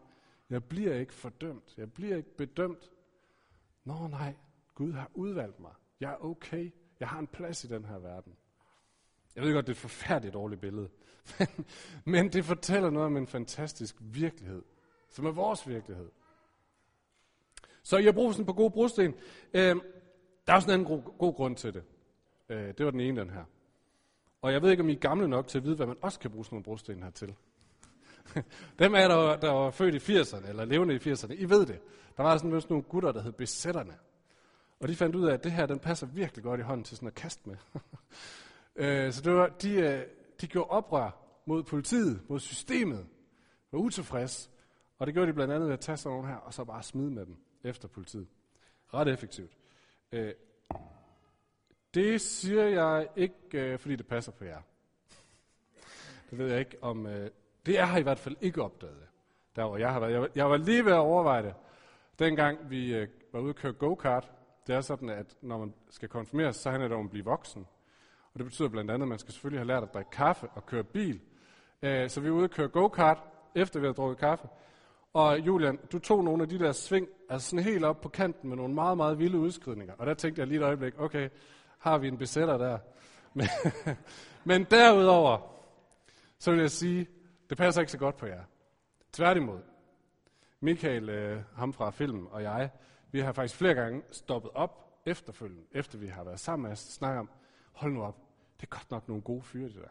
jeg 0.49 0.63
bliver 0.63 0.95
ikke 0.95 1.13
fordømt. 1.13 1.77
Jeg 1.77 1.93
bliver 1.93 2.17
ikke 2.17 2.35
bedømt. 2.37 2.91
Nå 3.83 4.07
nej, 4.07 4.35
Gud 4.75 4.93
har 4.93 5.09
udvalgt 5.13 5.59
mig. 5.59 5.71
Jeg 5.99 6.11
er 6.11 6.25
okay. 6.25 6.71
Jeg 6.99 7.07
har 7.07 7.19
en 7.19 7.27
plads 7.27 7.63
i 7.63 7.67
den 7.67 7.85
her 7.85 7.99
verden. 7.99 8.33
Jeg 9.35 9.43
ved 9.43 9.53
godt, 9.53 9.67
det 9.67 9.71
er 9.71 9.75
et 9.75 9.81
forfærdeligt 9.81 10.33
dårligt 10.33 10.61
billede. 10.61 10.89
Men, 11.39 11.65
men 12.05 12.33
det 12.33 12.45
fortæller 12.45 12.89
noget 12.89 13.05
om 13.05 13.17
en 13.17 13.27
fantastisk 13.27 13.95
virkelighed, 13.99 14.63
som 15.09 15.25
er 15.25 15.31
vores 15.31 15.67
virkelighed. 15.67 16.09
Så 17.83 17.97
I 17.97 18.03
har 18.03 18.11
brug 18.11 18.33
sådan 18.33 18.45
på 18.45 18.53
gode 18.53 18.71
brosten. 18.71 19.13
Øh, 19.53 19.75
der 20.47 20.53
er 20.53 20.55
også 20.55 20.67
en 20.67 20.73
anden 20.73 20.87
god, 20.87 21.17
god 21.17 21.33
grund 21.33 21.55
til 21.55 21.73
det. 21.73 21.83
Øh, 22.51 22.73
det 22.77 22.85
var 22.85 22.91
den 22.91 22.99
ene, 22.99 23.21
den 23.21 23.29
her. 23.29 23.43
Og 24.41 24.53
jeg 24.53 24.61
ved 24.61 24.71
ikke, 24.71 24.83
om 24.83 24.89
I 24.89 24.93
er 24.93 24.99
gamle 24.99 25.27
nok 25.27 25.47
til 25.47 25.57
at 25.57 25.63
vide, 25.63 25.75
hvad 25.75 25.87
man 25.87 25.97
også 26.01 26.19
kan 26.19 26.31
bruge 26.31 26.45
sådan 26.45 26.55
nogle 26.55 26.63
brosten 26.63 27.03
her 27.03 27.11
til. 27.11 27.35
Dem 28.79 28.93
er 28.93 29.07
der, 29.07 29.35
der 29.35 29.51
var 29.51 29.71
født 29.71 30.09
i 30.09 30.19
80'erne, 30.19 30.49
eller 30.49 30.65
levende 30.65 30.95
i 30.95 30.97
80'erne, 30.97 31.33
I 31.33 31.49
ved 31.49 31.65
det. 31.65 31.79
Der 32.17 32.23
var 32.23 32.37
sådan 32.37 32.61
nogle 32.69 32.83
gutter, 32.83 33.11
der 33.11 33.21
hed 33.21 33.31
besætterne. 33.31 33.93
Og 34.79 34.87
de 34.87 34.95
fandt 34.95 35.15
ud 35.15 35.25
af, 35.27 35.33
at 35.33 35.43
det 35.43 35.51
her, 35.51 35.65
den 35.65 35.79
passer 35.79 36.07
virkelig 36.07 36.43
godt 36.43 36.59
i 36.59 36.63
hånden 36.63 36.83
til 36.83 36.97
sådan 36.97 37.07
at 37.07 37.15
kaste 37.15 37.49
med. 37.49 37.57
Øh, 38.75 39.11
så 39.11 39.21
det 39.21 39.33
var, 39.33 39.47
de, 39.47 39.73
øh, 39.73 40.01
de 40.41 40.47
gjorde 40.47 40.69
oprør 40.69 41.11
mod 41.45 41.63
politiet, 41.63 42.21
mod 42.29 42.39
systemet, 42.39 43.07
var 43.71 43.79
utilfreds. 43.79 44.51
Og 44.99 45.07
det 45.07 45.13
gjorde 45.13 45.27
de 45.27 45.33
blandt 45.33 45.53
andet 45.53 45.67
ved 45.67 45.73
at 45.73 45.79
tage 45.79 45.97
sådan 45.97 46.15
nogle 46.15 46.29
her, 46.29 46.35
og 46.35 46.53
så 46.53 46.63
bare 46.63 46.83
smide 46.83 47.11
med 47.11 47.25
dem 47.25 47.37
efter 47.63 47.87
politiet. 47.87 48.27
Ret 48.93 49.07
effektivt. 49.07 49.51
Øh, 50.11 50.33
det 51.93 52.21
siger 52.21 52.63
jeg 52.63 53.07
ikke, 53.15 53.35
øh, 53.53 53.79
fordi 53.79 53.95
det 53.95 54.07
passer 54.07 54.31
på 54.31 54.45
jer. 54.45 54.61
Det 56.29 56.37
ved 56.37 56.49
jeg 56.49 56.59
ikke 56.59 56.77
om... 56.81 57.07
Øh, 57.07 57.29
det 57.65 57.73
jeg 57.73 57.89
har 57.89 57.97
i 57.97 58.01
hvert 58.01 58.19
fald 58.19 58.35
ikke 58.41 58.63
opdaget, 58.63 59.07
der 59.55 59.65
hvor 59.65 59.77
jeg 59.77 59.93
har 59.93 59.99
været. 59.99 60.11
Jeg 60.11 60.21
var, 60.21 60.29
jeg 60.35 60.49
var 60.49 60.57
lige 60.57 60.85
ved 60.85 60.91
at 60.91 60.97
overveje 60.97 61.43
det, 61.43 61.53
dengang 62.19 62.69
vi 62.69 62.95
øh, 62.95 63.07
var 63.33 63.39
ude 63.39 63.49
at 63.49 63.55
køre 63.55 63.73
go-kart. 63.73 64.31
Det 64.67 64.75
er 64.75 64.81
sådan, 64.81 65.09
at 65.09 65.35
når 65.41 65.57
man 65.57 65.73
skal 65.89 66.09
konfirmeres, 66.09 66.55
så 66.55 66.69
handler 66.69 66.87
det 66.87 66.97
om 66.97 67.05
at 67.05 67.09
blive 67.11 67.25
voksen. 67.25 67.67
Og 68.33 68.39
det 68.39 68.45
betyder 68.45 68.69
blandt 68.69 68.91
andet, 68.91 69.05
at 69.05 69.09
man 69.09 69.19
skal 69.19 69.33
selvfølgelig 69.33 69.59
have 69.59 69.67
lært 69.67 69.83
at 69.83 69.93
drikke 69.93 70.11
kaffe 70.11 70.47
og 70.47 70.65
køre 70.65 70.83
bil. 70.83 71.21
Øh, 71.81 72.09
så 72.09 72.21
vi 72.21 72.27
er 72.27 72.31
ude 72.31 72.43
og 72.43 72.49
køre 72.49 72.67
go-kart, 72.67 73.23
efter 73.55 73.79
vi 73.79 73.85
har 73.85 73.93
drukket 73.93 74.17
kaffe. 74.17 74.47
Og 75.13 75.39
Julian, 75.39 75.79
du 75.91 75.99
tog 75.99 76.23
nogle 76.23 76.43
af 76.43 76.49
de 76.49 76.59
der 76.59 76.71
sving, 76.71 77.07
altså 77.29 77.49
sådan 77.49 77.65
helt 77.65 77.85
op 77.85 78.01
på 78.01 78.09
kanten 78.09 78.49
med 78.49 78.57
nogle 78.57 78.73
meget, 78.73 78.97
meget 78.97 79.19
vilde 79.19 79.39
udskridninger. 79.39 79.93
Og 79.97 80.05
der 80.05 80.13
tænkte 80.13 80.39
jeg 80.39 80.47
lige 80.47 80.59
et 80.59 80.63
øjeblik, 80.63 80.93
okay, 80.99 81.29
har 81.81 81.97
vi 81.97 82.07
en 82.07 82.17
besætter 82.17 82.57
der? 82.57 82.79
Men, 83.33 83.47
men 84.43 84.63
derudover, 84.63 85.39
så 86.37 86.51
vil 86.51 86.59
jeg 86.59 86.71
sige, 86.71 87.07
det 87.49 87.57
passer 87.57 87.81
ikke 87.81 87.91
så 87.91 87.97
godt 87.97 88.17
på 88.17 88.25
jer. 88.25 88.43
Tværtimod. 89.13 89.59
Michael, 90.59 91.09
øh, 91.09 91.41
ham 91.55 91.73
fra 91.73 91.89
filmen, 91.89 92.27
og 92.31 92.43
jeg, 92.43 92.69
vi 93.11 93.19
har 93.19 93.31
faktisk 93.31 93.55
flere 93.55 93.73
gange 93.73 94.01
stoppet 94.11 94.51
op 94.53 95.01
efterfølgende, 95.05 95.63
efter 95.71 95.97
vi 95.97 96.07
har 96.07 96.23
været 96.23 96.39
sammen 96.39 96.63
med 96.63 96.71
os, 96.71 96.79
snakke 96.79 97.19
om, 97.19 97.29
hold 97.71 97.93
nu 97.93 98.03
op, 98.03 98.17
det 98.59 98.63
er 98.63 98.69
godt 98.69 98.91
nok 98.91 99.07
nogle 99.07 99.23
gode 99.23 99.41
fyre, 99.41 99.67
det 99.67 99.75
der. 99.75 99.89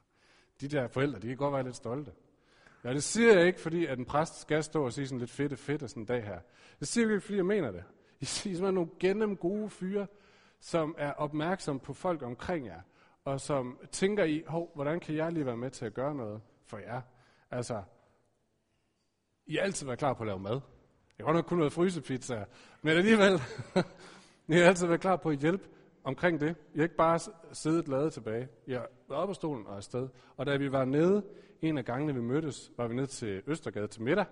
De 0.60 0.68
der 0.68 0.88
forældre, 0.88 1.20
de 1.20 1.26
kan 1.26 1.36
godt 1.36 1.54
være 1.54 1.62
lidt 1.62 1.76
stolte. 1.76 2.12
Ja, 2.84 2.92
det 2.92 3.02
siger 3.02 3.32
jeg 3.32 3.46
ikke, 3.46 3.60
fordi 3.60 3.86
at 3.86 3.98
en 3.98 4.04
præst 4.04 4.40
skal 4.40 4.64
stå 4.64 4.84
og 4.84 4.92
sige 4.92 5.06
sådan 5.06 5.18
lidt 5.18 5.30
fedt 5.30 5.58
fedt 5.58 5.90
sådan 5.90 6.02
en 6.02 6.06
dag 6.06 6.24
her. 6.24 6.40
Det 6.80 6.88
siger 6.88 7.06
jeg 7.06 7.14
ikke, 7.14 7.24
fordi 7.24 7.36
jeg 7.36 7.46
mener 7.46 7.70
det. 7.70 7.84
I 8.20 8.24
siger 8.24 8.54
simpelthen 8.54 8.74
nogle 8.74 8.90
gennem 9.00 9.36
gode 9.36 9.70
fyre, 9.70 10.06
som 10.64 10.94
er 10.98 11.12
opmærksom 11.12 11.80
på 11.80 11.92
folk 11.92 12.22
omkring 12.22 12.66
jer, 12.66 12.80
og 13.24 13.40
som 13.40 13.78
tænker 13.92 14.24
i, 14.24 14.42
hov, 14.46 14.70
hvordan 14.74 15.00
kan 15.00 15.14
jeg 15.14 15.32
lige 15.32 15.46
være 15.46 15.56
med 15.56 15.70
til 15.70 15.86
at 15.86 15.94
gøre 15.94 16.14
noget 16.14 16.40
for 16.66 16.78
jer? 16.78 17.00
Altså, 17.50 17.82
I 19.46 19.54
har 19.54 19.62
altid 19.62 19.86
været 19.86 19.98
klar 19.98 20.12
på 20.12 20.22
at 20.22 20.26
lave 20.26 20.38
mad. 20.38 20.60
Jeg 21.18 21.26
har 21.26 21.32
nok 21.32 21.44
kun 21.44 21.58
noget 21.58 21.72
frysepizza, 21.72 22.44
men 22.82 22.96
alligevel, 22.96 23.32
I 24.48 24.52
har 24.54 24.64
altid 24.64 24.86
været 24.86 25.00
klar 25.00 25.16
på 25.16 25.30
at 25.30 25.38
hjælpe 25.38 25.68
omkring 26.04 26.40
det. 26.40 26.56
I 26.74 26.78
har 26.78 26.82
ikke 26.82 26.96
bare 26.96 27.18
siddet 27.52 27.88
lavet 27.88 28.12
tilbage. 28.12 28.48
I 28.66 28.72
har 28.72 28.88
været 29.08 29.20
oppe 29.20 29.30
på 29.30 29.34
stolen 29.34 29.66
og 29.66 29.76
afsted. 29.76 30.08
Og 30.36 30.46
da 30.46 30.56
vi 30.56 30.72
var 30.72 30.84
nede, 30.84 31.24
en 31.62 31.78
af 31.78 31.84
gangene 31.84 32.14
vi 32.14 32.20
mødtes, 32.20 32.72
var 32.76 32.88
vi 32.88 32.94
ned 32.94 33.06
til 33.06 33.42
Østergade 33.46 33.86
til 33.86 34.02
middag. 34.02 34.24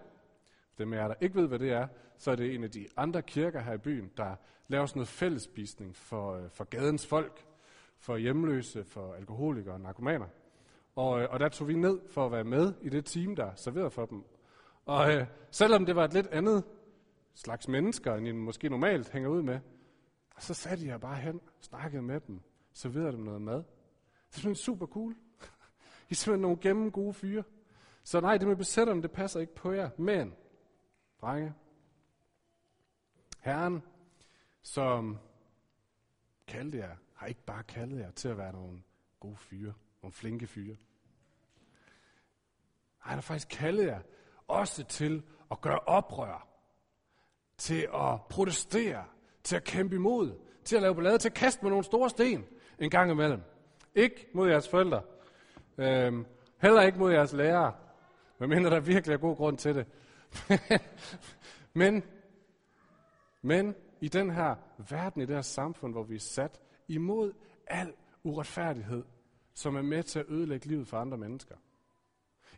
Dem 0.78 0.92
af 0.92 0.96
jer, 0.96 1.08
der 1.08 1.14
ikke 1.20 1.34
ved, 1.34 1.48
hvad 1.48 1.58
det 1.58 1.72
er, 1.72 1.86
så 2.18 2.30
er 2.30 2.36
det 2.36 2.54
en 2.54 2.64
af 2.64 2.70
de 2.70 2.86
andre 2.96 3.22
kirker 3.22 3.60
her 3.60 3.72
i 3.72 3.78
byen, 3.78 4.10
der 4.16 4.34
laver 4.68 4.86
sådan 4.86 4.98
noget 4.98 5.08
fællesspisning 5.08 5.96
for, 5.96 6.34
øh, 6.34 6.50
for 6.50 6.64
gadens 6.64 7.06
folk, 7.06 7.46
for 7.98 8.16
hjemløse, 8.16 8.84
for 8.84 9.14
alkoholikere 9.14 9.74
og 9.74 9.80
narkomaner. 9.80 10.26
Og, 10.96 11.20
øh, 11.20 11.28
og 11.30 11.40
der 11.40 11.48
tog 11.48 11.68
vi 11.68 11.74
ned 11.74 12.00
for 12.08 12.26
at 12.26 12.32
være 12.32 12.44
med 12.44 12.74
i 12.80 12.88
det 12.88 13.04
team, 13.04 13.36
der 13.36 13.50
serverede 13.54 13.90
for 13.90 14.06
dem. 14.06 14.24
Og 14.86 15.14
øh, 15.14 15.26
selvom 15.50 15.86
det 15.86 15.96
var 15.96 16.04
et 16.04 16.12
lidt 16.12 16.26
andet 16.26 16.64
slags 17.34 17.68
mennesker, 17.68 18.14
end 18.14 18.28
I 18.28 18.32
måske 18.32 18.68
normalt 18.68 19.10
hænger 19.10 19.28
ud 19.28 19.42
med, 19.42 19.60
så 20.38 20.54
satte 20.54 20.86
jeg 20.86 21.00
bare 21.00 21.16
hen, 21.16 21.40
snakkede 21.60 22.02
med 22.02 22.20
dem, 22.20 22.40
serverede 22.72 23.12
dem 23.12 23.20
noget 23.20 23.42
mad. 23.42 23.56
Det 23.56 23.64
er 24.36 24.40
simpelthen 24.40 24.54
super 24.54 24.86
cool. 24.86 25.12
I 26.08 26.10
er 26.10 26.14
simpelthen 26.14 26.42
nogle 26.42 26.56
gennem 26.60 26.90
gode 26.90 27.14
fyre. 27.14 27.42
Så 28.04 28.20
nej, 28.20 28.36
det 28.36 28.48
med 28.48 28.56
besætterne, 28.56 29.02
det 29.02 29.10
passer 29.10 29.40
ikke 29.40 29.54
på 29.54 29.72
jer. 29.72 29.90
Men, 29.98 30.34
drenge, 31.22 31.54
Herren, 33.40 33.82
som 34.62 35.18
kaldte 36.46 36.78
jer, 36.78 36.96
har 37.14 37.26
ikke 37.26 37.44
bare 37.44 37.62
kaldet 37.62 37.98
jer 37.98 38.10
til 38.10 38.28
at 38.28 38.38
være 38.38 38.52
nogle 38.52 38.82
gode 39.20 39.36
fyre, 39.36 39.74
nogle 40.02 40.12
flinke 40.12 40.46
fyre. 40.46 40.76
Han 42.98 43.14
har 43.14 43.20
faktisk 43.20 43.48
kaldet 43.48 43.86
jer 43.86 44.00
også 44.48 44.84
til 44.84 45.22
at 45.50 45.60
gøre 45.60 45.78
oprør, 45.78 46.48
til 47.58 47.88
at 47.94 48.20
protestere, 48.30 49.04
til 49.42 49.56
at 49.56 49.64
kæmpe 49.64 49.94
imod, 49.94 50.38
til 50.64 50.76
at 50.76 50.82
lave 50.82 50.94
ballade, 50.94 51.18
til 51.18 51.28
at 51.28 51.34
kaste 51.34 51.62
med 51.62 51.70
nogle 51.70 51.84
store 51.84 52.10
sten 52.10 52.44
en 52.78 52.90
gang 52.90 53.10
imellem. 53.10 53.42
Ikke 53.94 54.28
mod 54.34 54.48
jeres 54.48 54.68
forældre. 54.68 55.02
Øhm, 55.78 56.26
heller 56.58 56.82
ikke 56.82 56.98
mod 56.98 57.12
jeres 57.12 57.32
lærere. 57.32 57.74
Medmindre 58.38 58.70
der 58.70 58.80
virkelig 58.80 59.14
er 59.14 59.18
god 59.18 59.36
grund 59.36 59.58
til 59.58 59.74
det. 59.74 59.86
men, 61.82 62.02
men 63.42 63.74
i 64.00 64.08
den 64.08 64.30
her 64.30 64.54
verden, 64.90 65.22
i 65.22 65.26
det 65.26 65.34
her 65.34 65.42
samfund, 65.42 65.92
hvor 65.92 66.02
vi 66.02 66.14
er 66.14 66.20
sat 66.20 66.60
imod 66.88 67.32
al 67.66 67.92
uretfærdighed, 68.24 69.04
som 69.54 69.76
er 69.76 69.82
med 69.82 70.02
til 70.02 70.18
at 70.18 70.26
ødelægge 70.28 70.66
livet 70.66 70.88
for 70.88 70.96
andre 70.96 71.18
mennesker. 71.18 71.54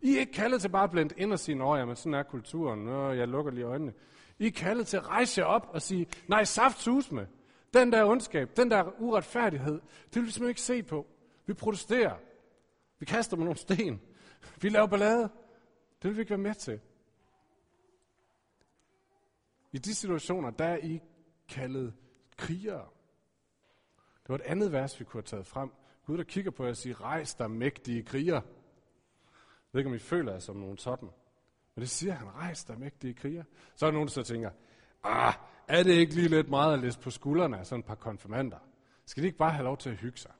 I 0.00 0.16
er 0.16 0.20
ikke 0.20 0.32
kaldet 0.32 0.60
til 0.60 0.68
bare 0.68 0.84
at 0.84 0.90
blende 0.90 1.14
ind 1.16 1.32
og 1.32 1.38
sige, 1.38 1.62
at 1.62 1.86
men 1.86 1.96
sådan 1.96 2.14
er 2.14 2.22
kulturen, 2.22 2.84
Nå, 2.84 3.10
jeg 3.10 3.28
lukker 3.28 3.52
lige 3.52 3.64
øjnene. 3.64 3.92
I 4.38 4.46
er 4.46 4.50
kaldet 4.50 4.86
til 4.86 4.96
at 4.96 5.08
rejse 5.08 5.40
jer 5.40 5.46
op 5.46 5.68
og 5.72 5.82
sige, 5.82 6.06
nej, 6.28 6.44
saft 6.44 6.88
med. 7.12 7.26
Den 7.74 7.92
der 7.92 8.04
ondskab, 8.04 8.56
den 8.56 8.70
der 8.70 9.00
uretfærdighed, 9.00 9.80
det 10.06 10.14
vil 10.14 10.26
vi 10.26 10.30
simpelthen 10.30 10.48
ikke 10.48 10.60
se 10.60 10.82
på. 10.82 11.06
Vi 11.46 11.54
protesterer. 11.54 12.16
Vi 12.98 13.06
kaster 13.06 13.36
med 13.36 13.44
nogle 13.44 13.58
sten. 13.58 14.00
Vi 14.60 14.68
laver 14.68 14.86
ballade. 14.86 15.22
Det 16.02 16.08
vil 16.10 16.16
vi 16.16 16.20
ikke 16.20 16.30
være 16.30 16.38
med 16.38 16.54
til. 16.54 16.80
I 19.74 19.78
de 19.78 19.94
situationer, 19.94 20.50
der 20.50 20.64
er 20.64 20.76
I 20.76 21.00
kaldet 21.48 21.94
krigere. 22.36 22.88
Det 24.22 24.28
var 24.28 24.34
et 24.34 24.40
andet 24.40 24.72
vers, 24.72 25.00
vi 25.00 25.04
kunne 25.04 25.18
have 25.18 25.26
taget 25.26 25.46
frem. 25.46 25.70
Gud, 26.06 26.18
der 26.18 26.24
kigger 26.24 26.50
på 26.50 26.62
jer 26.64 26.70
og 26.70 26.76
siger, 26.76 27.00
rejs 27.00 27.34
dig 27.34 27.50
mægtige 27.50 28.02
krigere. 28.02 28.42
Jeg 28.42 29.72
ved 29.72 29.80
ikke, 29.80 29.88
om 29.88 29.94
I 29.94 29.98
føler 29.98 30.32
jer 30.32 30.38
som 30.38 30.56
nogen 30.56 30.78
sådan. 30.78 31.08
Men 31.74 31.80
det 31.80 31.90
siger 31.90 32.12
han, 32.12 32.34
rejs 32.34 32.64
dig 32.64 32.78
mægtige 32.78 33.14
kriger. 33.14 33.44
Så 33.76 33.86
er 33.86 33.90
der 33.90 33.92
nogen, 33.92 34.08
der 34.08 34.12
så 34.12 34.22
tænker, 34.22 34.50
ah, 35.02 35.34
er 35.68 35.82
det 35.82 35.92
ikke 35.92 36.14
lige 36.14 36.28
lidt 36.28 36.48
meget 36.48 36.72
at 36.72 36.78
læse 36.78 37.00
på 37.00 37.10
skuldrene 37.10 37.58
af 37.58 37.66
sådan 37.66 37.80
et 37.80 37.86
par 37.86 37.94
konfirmander? 37.94 38.58
Skal 39.06 39.22
de 39.22 39.26
ikke 39.26 39.38
bare 39.38 39.52
have 39.52 39.64
lov 39.64 39.78
til 39.78 39.90
at 39.90 39.96
hygge 39.96 40.18
sig? 40.18 40.32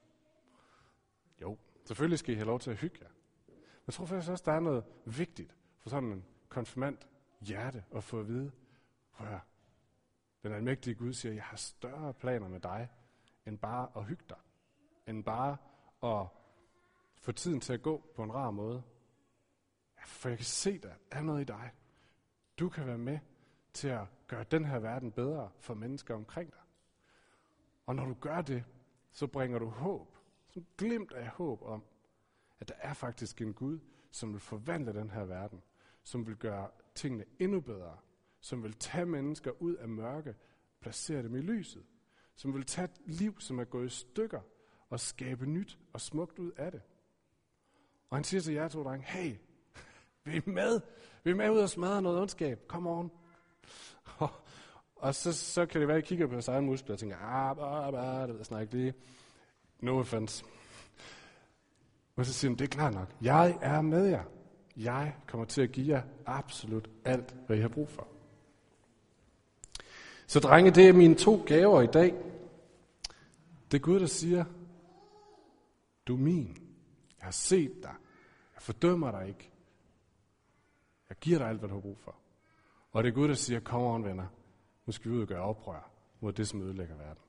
Jo, 1.43 1.59
selvfølgelig 1.87 2.19
skal 2.19 2.35
I 2.35 2.37
have 2.37 2.47
lov 2.47 2.61
til 2.61 2.71
at 2.71 2.77
hygge 2.77 2.99
jer. 3.03 3.11
Men 3.49 3.85
jeg 3.87 3.95
tror 3.95 4.07
faktisk 4.07 4.31
også, 4.31 4.45
der 4.47 4.53
er 4.53 4.61
noget 4.61 4.85
vigtigt 5.05 5.57
for 5.81 5.91
sådan 5.91 6.13
en 6.13 6.25
konfirmand 6.49 6.99
hjerte 7.41 7.85
at 7.97 8.05
få 8.05 8.21
at 8.21 8.29
vide, 8.29 8.53
hør, 9.19 9.39
den 10.43 10.53
almægtige 10.53 10.95
Gud 10.95 11.13
siger, 11.13 11.35
jeg 11.35 11.45
har 11.45 11.57
større 11.57 12.15
planer 12.15 12.49
med 12.49 12.61
dig, 12.61 12.89
end 13.47 13.59
bare 13.59 13.89
at 13.97 14.05
hygge 14.05 14.25
dig. 14.29 14.39
End 15.07 15.25
bare 15.25 15.57
at 16.03 16.27
få 17.17 17.33
tiden 17.33 17.61
til 17.61 17.73
at 17.73 17.83
gå 17.83 18.13
på 18.17 18.23
en 18.23 18.35
rar 18.35 18.51
måde. 18.51 18.83
For 20.07 20.29
jeg 20.29 20.39
kan 20.39 20.45
se, 20.45 20.79
der 20.79 20.95
er 21.11 21.23
noget 21.23 21.41
i 21.41 21.45
dig. 21.45 21.73
Du 22.59 22.69
kan 22.69 22.87
være 22.87 22.99
med 22.99 23.19
til 23.73 23.89
at 23.89 24.07
gøre 24.27 24.45
den 24.45 24.65
her 24.65 24.79
verden 24.79 25.13
bedre 25.13 25.51
for 25.59 25.75
mennesker 25.75 26.15
omkring 26.15 26.53
dig. 26.53 26.61
Og 27.87 27.95
når 27.95 28.05
du 28.05 28.15
gør 28.15 28.43
det, 28.43 28.65
så 29.11 29.27
bringer 29.27 29.59
du 29.59 29.69
håb. 29.69 30.17
Som 30.49 30.67
glimt 30.77 31.13
af 31.13 31.29
håb 31.29 31.63
om, 31.63 31.85
at 32.61 32.69
der 32.69 32.75
er 32.79 32.95
faktisk 32.95 33.41
en 33.41 33.55
Gud, 33.55 33.79
som 34.11 34.33
vil 34.33 34.41
forvandle 34.41 34.93
den 34.93 35.11
her 35.11 35.25
verden. 35.25 35.63
Som 36.03 36.27
vil 36.27 36.37
gøre 36.37 36.71
tingene 36.95 37.25
endnu 37.39 37.61
bedre. 37.61 37.99
Som 38.45 38.63
vil 38.63 38.73
tage 38.73 39.07
mennesker 39.07 39.51
ud 39.63 39.75
af 39.75 39.89
mørke, 39.89 40.35
placere 40.81 41.23
dem 41.23 41.35
i 41.35 41.41
lyset. 41.41 41.83
Som 42.37 42.55
vil 42.55 42.65
tage 42.65 42.85
et 42.85 43.01
liv, 43.07 43.41
som 43.41 43.59
er 43.59 43.65
gået 43.65 43.87
i 43.87 43.89
stykker, 43.89 44.41
og 44.91 45.01
skabe 45.01 45.47
nyt 45.47 45.79
og 45.93 46.01
smukt 46.01 46.39
ud 46.39 46.53
af 46.57 46.73
det. 46.73 46.83
Og 48.11 48.17
han 48.17 48.25
siger 48.25 48.41
til 48.41 48.55
jer 48.55 48.69
to 48.69 48.83
drenge, 48.83 49.07
hey, 49.07 49.35
vi 50.25 50.37
er 50.37 50.41
med. 50.47 50.81
Vi 51.23 51.31
er 51.31 51.35
med 51.35 51.51
ud 51.51 51.59
og 51.59 51.71
smadre 51.71 52.03
noget 52.03 52.21
ondskab. 52.21 52.61
Come 52.69 52.91
on. 52.91 53.11
Og, 54.19 54.31
og 54.97 55.15
så, 55.15 55.33
så 55.33 55.67
kan 55.67 55.81
det 55.81 55.89
være, 55.89 55.97
at 55.97 56.05
I 56.05 56.07
kigger 56.07 56.27
på 56.27 56.33
jeres 56.33 56.49
egen 56.49 56.67
muskler 56.67 56.95
og 56.95 56.99
tænker, 56.99 57.17
ah, 57.17 57.57
bah, 57.57 57.93
bah, 57.93 58.29
det 58.29 58.39
ved 58.39 58.47
jeg 58.51 58.61
ikke 58.61 58.75
lige. 58.75 58.95
No 59.81 59.99
offense. 59.99 60.45
Og 62.17 62.27
så 62.27 62.33
siger 62.33 62.51
han, 62.51 62.59
det 62.59 62.65
er 62.65 62.77
klart 62.77 62.95
nok. 62.95 63.09
Jeg 63.23 63.59
er 63.63 63.81
med 63.81 64.07
jer. 64.07 64.25
Jeg 64.77 65.17
kommer 65.27 65.47
til 65.47 65.63
at 65.63 65.73
give 65.73 65.89
jer 65.89 66.03
absolut 66.27 66.91
alt, 67.05 67.37
hvad 67.47 67.57
I 67.57 67.61
har 67.61 67.69
brug 67.69 67.89
for. 67.89 68.14
Så 70.27 70.41
drenge, 70.41 70.71
det 70.71 70.89
er 70.89 70.93
mine 70.93 71.15
to 71.15 71.45
gaver 71.47 71.83
i 71.83 71.87
dag. 71.87 72.15
Det 73.71 73.79
er 73.79 73.83
Gud, 73.83 74.01
der 74.01 74.07
siger, 74.07 74.45
du 76.07 76.15
er 76.15 76.21
min. 76.21 76.57
Jeg 77.19 77.27
har 77.27 77.31
set 77.31 77.73
dig. 77.83 77.95
Jeg 78.55 78.63
fordømmer 78.63 79.11
dig 79.11 79.29
ikke. 79.29 79.51
Jeg 81.09 81.17
giver 81.21 81.39
dig 81.39 81.49
alt, 81.49 81.59
hvad 81.59 81.69
du 81.69 81.75
har 81.75 81.81
brug 81.81 81.99
for. 81.99 82.17
Og 82.93 83.03
det 83.03 83.11
er 83.11 83.15
Gud, 83.15 83.29
der 83.29 83.35
siger, 83.35 83.61
kom 83.61 83.83
on 83.83 84.05
venner, 84.05 84.27
nu 84.87 84.93
skal 84.93 85.11
vi 85.11 85.17
ud 85.17 85.23
og 85.23 85.29
gøre 85.29 85.43
oprør 85.43 85.91
mod 86.21 86.33
det, 86.33 86.49
som 86.49 86.63
ødelægger 86.63 86.97
verden. 86.97 87.23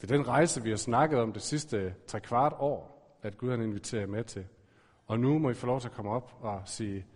Det 0.00 0.10
er 0.10 0.16
den 0.16 0.28
rejse, 0.28 0.62
vi 0.62 0.70
har 0.70 0.76
snakket 0.76 1.20
om 1.20 1.32
det 1.32 1.42
sidste 1.42 1.94
tre 2.06 2.20
kvart 2.20 2.52
år, 2.58 2.98
at 3.22 3.38
Gud 3.38 3.50
har 3.50 3.56
inviteret 3.56 4.00
jer 4.00 4.06
med 4.06 4.24
til. 4.24 4.46
Og 5.06 5.20
nu 5.20 5.38
må 5.38 5.50
I 5.50 5.54
få 5.54 5.66
lov 5.66 5.80
til 5.80 5.88
at 5.88 5.94
komme 5.94 6.10
op 6.10 6.38
og 6.40 6.62
sige 6.64 7.06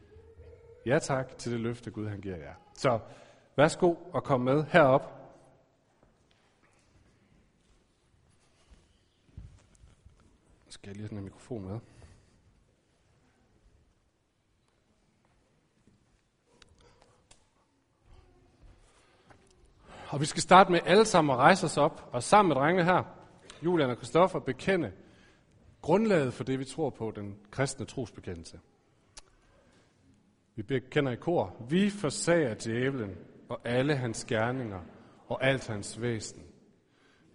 ja 0.86 0.98
tak 0.98 1.38
til 1.38 1.52
det 1.52 1.60
løfte, 1.60 1.90
Gud 1.90 2.06
han 2.06 2.20
giver 2.20 2.36
jer. 2.36 2.54
Så 2.74 2.98
værsgo 3.56 3.94
og 4.12 4.24
kom 4.24 4.40
med 4.40 4.64
herop. 4.64 5.22
skal 10.68 10.90
jeg 10.90 10.96
lige 10.96 11.08
have 11.08 11.18
en 11.18 11.24
mikrofon 11.24 11.62
med. 11.62 11.78
Og 20.08 20.20
vi 20.20 20.26
skal 20.26 20.42
starte 20.42 20.72
med 20.72 20.80
alle 20.84 21.04
sammen 21.04 21.32
at 21.32 21.38
rejse 21.38 21.66
os 21.66 21.76
op, 21.76 22.08
og 22.12 22.22
sammen 22.22 22.48
med 22.48 22.56
drengene 22.56 22.84
her, 22.84 23.02
Julian 23.64 23.90
og 23.90 23.98
Kristoffer, 23.98 24.38
bekende 24.38 24.92
grundlaget 25.82 26.34
for 26.34 26.44
det, 26.44 26.58
vi 26.58 26.64
tror 26.64 26.90
på, 26.90 27.12
den 27.16 27.38
kristne 27.50 27.86
trosbekendelse. 27.86 28.60
Vi 30.54 30.62
bekender 30.62 31.12
i 31.12 31.16
kor, 31.16 31.56
vi 31.68 31.90
forsager 31.90 32.54
djævlen 32.54 33.16
og 33.52 33.60
alle 33.64 33.96
hans 33.96 34.24
gerninger 34.24 34.80
og 35.28 35.44
alt 35.44 35.66
hans 35.68 36.00
væsen. 36.00 36.42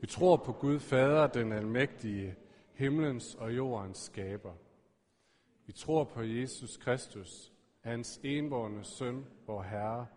Vi 0.02 0.08
tror 0.08 0.38
på 0.38 0.52
Gud 0.52 0.80
Fader, 0.80 1.28
den 1.28 1.52
almægtige, 1.52 2.36
himlens 2.74 3.36
og 3.36 3.56
jordens 3.56 3.98
skaber. 3.98 4.54
Vi 5.66 5.72
tror 5.72 6.04
på 6.04 6.22
Jesus 6.22 6.78
Kristus, 6.78 7.54
hans 7.82 8.20
enborne 8.24 8.84
søn, 8.84 9.26
vor 9.46 9.62
Herre, 9.62 10.08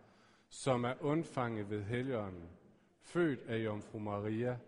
som 0.49 0.85
er 0.85 0.95
undfanget 1.01 1.71
ved 1.71 1.83
Helligånden, 1.83 2.49
født 3.03 3.41
af 3.49 3.65
Jomfru 3.65 3.99
Maria, 3.99 4.59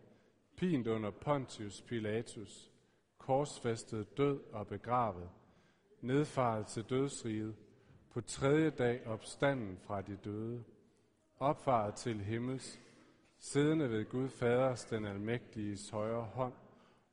pint 0.56 0.86
under 0.86 1.10
Pontius 1.10 1.82
Pilatus, 1.82 2.70
korsfæstet 3.18 4.16
død 4.16 4.40
og 4.52 4.66
begravet, 4.66 5.30
nedfaret 6.00 6.66
til 6.66 6.82
dødsriget, 6.82 7.54
på 8.10 8.20
tredje 8.20 8.70
dag 8.70 9.06
opstanden 9.06 9.78
fra 9.78 10.00
de 10.00 10.16
døde, 10.24 10.64
opfaret 11.42 11.94
til 11.94 12.20
himmels, 12.20 12.80
siddende 13.38 13.90
ved 13.90 14.04
Gud 14.04 14.28
Faders 14.28 14.84
den 14.84 15.04
almægtiges 15.04 15.90
højre 15.90 16.22
hånd, 16.22 16.52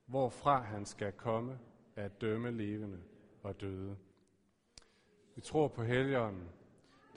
hvorfra 0.05 0.61
han 0.61 0.85
skal 0.85 1.11
komme 1.11 1.59
at 1.95 2.21
dømme 2.21 2.51
levende 2.51 2.99
og 3.43 3.61
døde. 3.61 3.97
Vi 5.35 5.41
tror 5.41 5.67
på 5.67 5.83
Helligånden, 5.83 6.49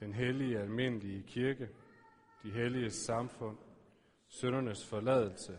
den 0.00 0.12
hellige 0.12 0.58
almindelige 0.58 1.22
kirke, 1.22 1.68
de 2.42 2.50
hellige 2.50 2.90
samfund, 2.90 3.56
søndernes 4.28 4.86
forladelse, 4.86 5.58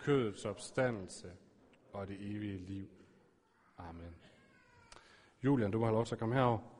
kødets 0.00 0.44
opstandelse 0.44 1.32
og 1.92 2.08
det 2.08 2.16
evige 2.20 2.58
liv. 2.58 2.88
Amen. 3.78 4.14
Julian, 5.44 5.70
du 5.70 5.78
må 5.78 5.84
have 5.84 5.94
lov 5.94 6.06
til 6.06 6.14
at 6.14 6.18
komme 6.18 6.34
herover. 6.34 6.73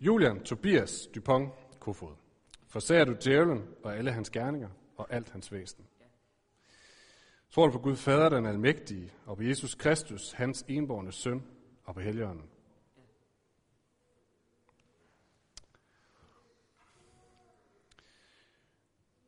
Julian 0.00 0.40
Tobias 0.40 1.06
Dupont 1.14 1.52
Kofod. 1.80 2.14
Forsager 2.66 3.04
du 3.04 3.16
djævlen 3.24 3.68
og 3.82 3.96
alle 3.96 4.12
hans 4.12 4.30
gerninger 4.30 4.68
og 4.96 5.06
alt 5.12 5.30
hans 5.30 5.52
væsen? 5.52 5.86
Tror 7.50 7.66
du 7.66 7.72
på 7.72 7.78
Gud 7.78 7.96
Fader, 7.96 8.28
den 8.28 8.46
almægtige, 8.46 9.12
og 9.26 9.36
på 9.36 9.42
Jesus 9.42 9.74
Kristus, 9.74 10.32
hans 10.32 10.64
enborne 10.68 11.12
søn, 11.12 11.42
og 11.84 11.94
på 11.94 12.00
Helligånden? 12.00 12.50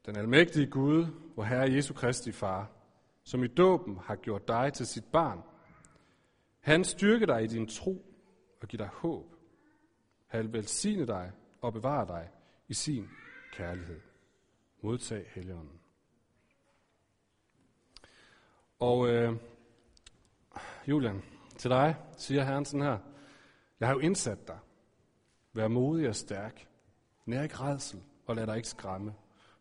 Den 0.07 0.17
almægtige 0.17 0.67
Gud, 0.67 1.07
hvor 1.35 1.45
Herre 1.45 1.73
Jesu 1.73 1.95
Kristi 1.95 2.33
Far, 2.33 2.71
som 3.25 3.45
i 3.45 3.47
dåben 3.47 3.99
har 3.99 4.17
gjort 4.17 4.49
dig 4.49 4.73
til 4.73 4.87
sit 4.87 5.05
barn, 5.13 5.43
han 6.61 6.85
styrker 6.85 7.27
dig 7.27 7.45
i 7.45 7.47
din 7.47 7.67
tro 7.67 8.05
og 8.61 8.69
giver 8.69 8.85
dig 8.85 8.91
håb. 8.93 9.32
Han 10.33 10.53
velsigne 10.53 11.07
dig 11.07 11.33
og 11.61 11.73
bevare 11.73 12.07
dig 12.07 12.31
i 12.69 12.75
sin 12.75 13.09
kærlighed. 13.53 14.01
Modtag 14.83 15.31
Helligånden. 15.35 15.81
Og 18.79 19.09
øh, 19.09 19.37
Julian, 20.87 21.23
til 21.57 21.71
dig 21.71 21.97
siger 22.17 22.45
Herren 22.45 22.65
sådan 22.65 22.87
her. 22.87 22.99
Jeg 23.81 23.89
har 23.89 23.95
jo 23.95 24.01
indsat 24.01 24.49
dig. 24.49 24.59
Vær 25.53 25.69
modig 25.69 26.09
og 26.09 26.17
stærk. 26.17 26.69
Nær 27.27 27.43
ikke 27.43 27.57
redsel 27.57 28.03
og 28.27 28.37
lad 28.37 28.47
dig 28.47 28.57
ikke 28.57 28.69
skræmme. 28.69 29.15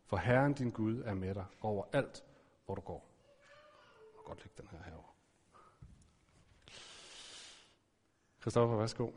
For 0.06 0.16
Herren 0.16 0.54
din 0.54 0.70
Gud 0.70 1.02
er 1.02 1.14
med 1.14 1.34
dig 1.34 1.46
over 1.60 1.84
alt, 1.92 2.24
hvor 2.64 2.74
du 2.74 2.80
går. 2.80 3.10
Jeg 3.96 4.14
kan 4.14 4.24
godt 4.24 4.38
lægge 4.38 4.62
den 4.62 4.68
her 4.70 4.78
herover. 4.84 5.14
Christoffer, 8.40 8.76
værsgo. 8.76 9.10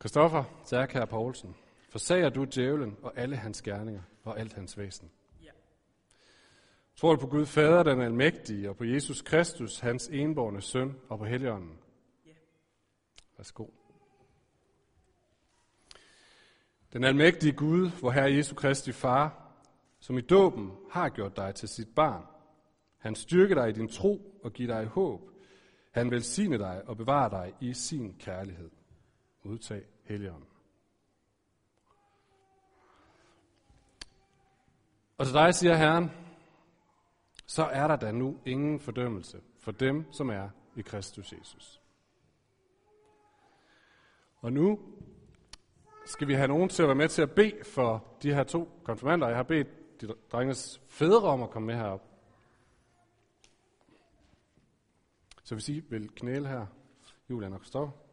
Christoffer, 0.00 0.44
Zerkær 0.64 1.04
Poulsen, 1.04 1.56
forsager 1.88 2.28
du 2.28 2.44
djævlen 2.44 2.96
og 3.02 3.12
alle 3.16 3.36
hans 3.36 3.62
gerninger 3.62 4.02
og 4.24 4.40
alt 4.40 4.52
hans 4.52 4.78
væsen? 4.78 5.10
Ja. 5.42 5.50
Tror 6.96 7.14
du 7.14 7.20
på 7.20 7.26
Gud 7.26 7.46
Fader, 7.46 7.82
den 7.82 8.00
almægtige, 8.00 8.70
og 8.70 8.76
på 8.76 8.84
Jesus 8.84 9.22
Kristus, 9.22 9.78
hans 9.78 10.08
enborne 10.08 10.60
søn, 10.60 10.96
og 11.08 11.18
på 11.18 11.24
Helligånden? 11.24 11.78
Ja. 12.26 12.32
Værsgo. 13.36 13.66
Den 16.92 17.04
almægtige 17.04 17.52
Gud, 17.52 17.90
hvor 18.00 18.10
Herre 18.10 18.32
Jesu 18.32 18.54
Kristi 18.54 18.92
Far, 18.92 19.42
som 20.00 20.18
i 20.18 20.20
dåben 20.20 20.72
har 20.90 21.08
gjort 21.08 21.36
dig 21.36 21.54
til 21.54 21.68
sit 21.68 21.88
barn. 21.94 22.26
Han 22.98 23.14
styrker 23.14 23.54
dig 23.54 23.68
i 23.68 23.72
din 23.72 23.88
tro 23.88 24.40
og 24.44 24.52
giver 24.52 24.74
dig 24.74 24.86
håb. 24.86 25.30
Han 25.90 26.10
velsigne 26.10 26.58
dig 26.58 26.82
og 26.86 26.96
bevare 26.96 27.30
dig 27.30 27.54
i 27.60 27.74
sin 27.74 28.14
kærlighed. 28.18 28.70
Udtag 29.46 29.82
Helligånden. 30.04 30.48
Og 35.18 35.26
til 35.26 35.34
dig 35.34 35.54
siger 35.54 35.74
Herren, 35.74 36.10
så 37.46 37.64
er 37.64 37.88
der 37.88 37.96
da 37.96 38.12
nu 38.12 38.38
ingen 38.46 38.80
fordømmelse 38.80 39.40
for 39.58 39.72
dem, 39.72 40.12
som 40.12 40.30
er 40.30 40.48
i 40.76 40.82
Kristus 40.82 41.32
Jesus. 41.32 41.80
Og 44.40 44.52
nu 44.52 44.78
skal 46.06 46.28
vi 46.28 46.34
have 46.34 46.48
nogen 46.48 46.68
til 46.68 46.82
at 46.82 46.88
være 46.88 46.96
med 46.96 47.08
til 47.08 47.22
at 47.22 47.30
bede 47.30 47.64
for 47.64 48.16
de 48.22 48.34
her 48.34 48.44
to 48.44 48.80
konfirmander. 48.84 49.28
Jeg 49.28 49.36
har 49.36 49.42
bedt 49.42 50.00
de 50.00 50.14
drenges 50.32 50.82
fædre 50.88 51.28
om 51.28 51.42
at 51.42 51.50
komme 51.50 51.66
med 51.66 51.74
herop. 51.74 52.02
Så 55.42 55.54
hvis 55.54 55.68
I 55.68 55.80
vil 55.80 56.08
knæle 56.08 56.48
her, 56.48 56.66
Julian 57.30 57.52
og 57.52 57.60
Kristoffer. 57.60 58.05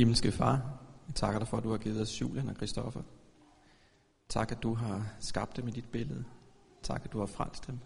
Himmelske 0.00 0.32
Far, 0.32 0.52
jeg 1.06 1.14
takker 1.14 1.38
dig 1.38 1.48
for, 1.48 1.56
at 1.56 1.64
du 1.64 1.70
har 1.70 1.78
givet 1.78 2.00
os 2.00 2.20
Julian 2.20 2.48
og 2.48 2.56
Kristoffer. 2.56 3.02
Tak, 4.28 4.52
at 4.52 4.62
du 4.62 4.74
har 4.74 5.06
skabt 5.18 5.56
dem 5.56 5.68
i 5.68 5.70
dit 5.70 5.88
billede. 5.92 6.24
Tak, 6.82 7.04
at 7.04 7.12
du 7.12 7.18
har 7.18 7.26
frelst 7.26 7.66
dem. 7.66 7.78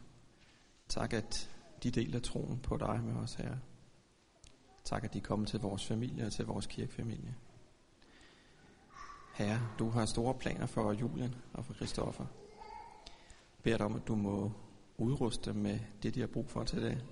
Tak, 0.88 1.12
at 1.12 1.50
de 1.82 1.90
deler 1.90 2.20
troen 2.20 2.58
på 2.58 2.76
dig 2.76 3.00
med 3.04 3.14
os, 3.14 3.34
her. 3.34 3.56
Tak, 4.84 5.04
at 5.04 5.14
de 5.14 5.20
kommer 5.20 5.46
til 5.46 5.60
vores 5.60 5.86
familie 5.86 6.26
og 6.26 6.32
til 6.32 6.46
vores 6.46 6.66
kirkefamilie. 6.66 7.34
Herre, 9.34 9.60
du 9.78 9.90
har 9.90 10.06
store 10.06 10.34
planer 10.34 10.66
for 10.66 10.92
Julian 10.92 11.34
og 11.52 11.64
for 11.64 11.74
Christoffer. 11.74 12.26
Bær 13.62 13.76
dig 13.76 13.86
om, 13.86 13.96
at 13.96 14.08
du 14.08 14.14
må 14.14 14.52
udruste 14.98 15.50
dem 15.50 15.60
med 15.60 15.78
det, 16.02 16.14
de 16.14 16.20
har 16.20 16.26
brug 16.26 16.50
for 16.50 16.64
til 16.64 16.82
det. 16.82 17.04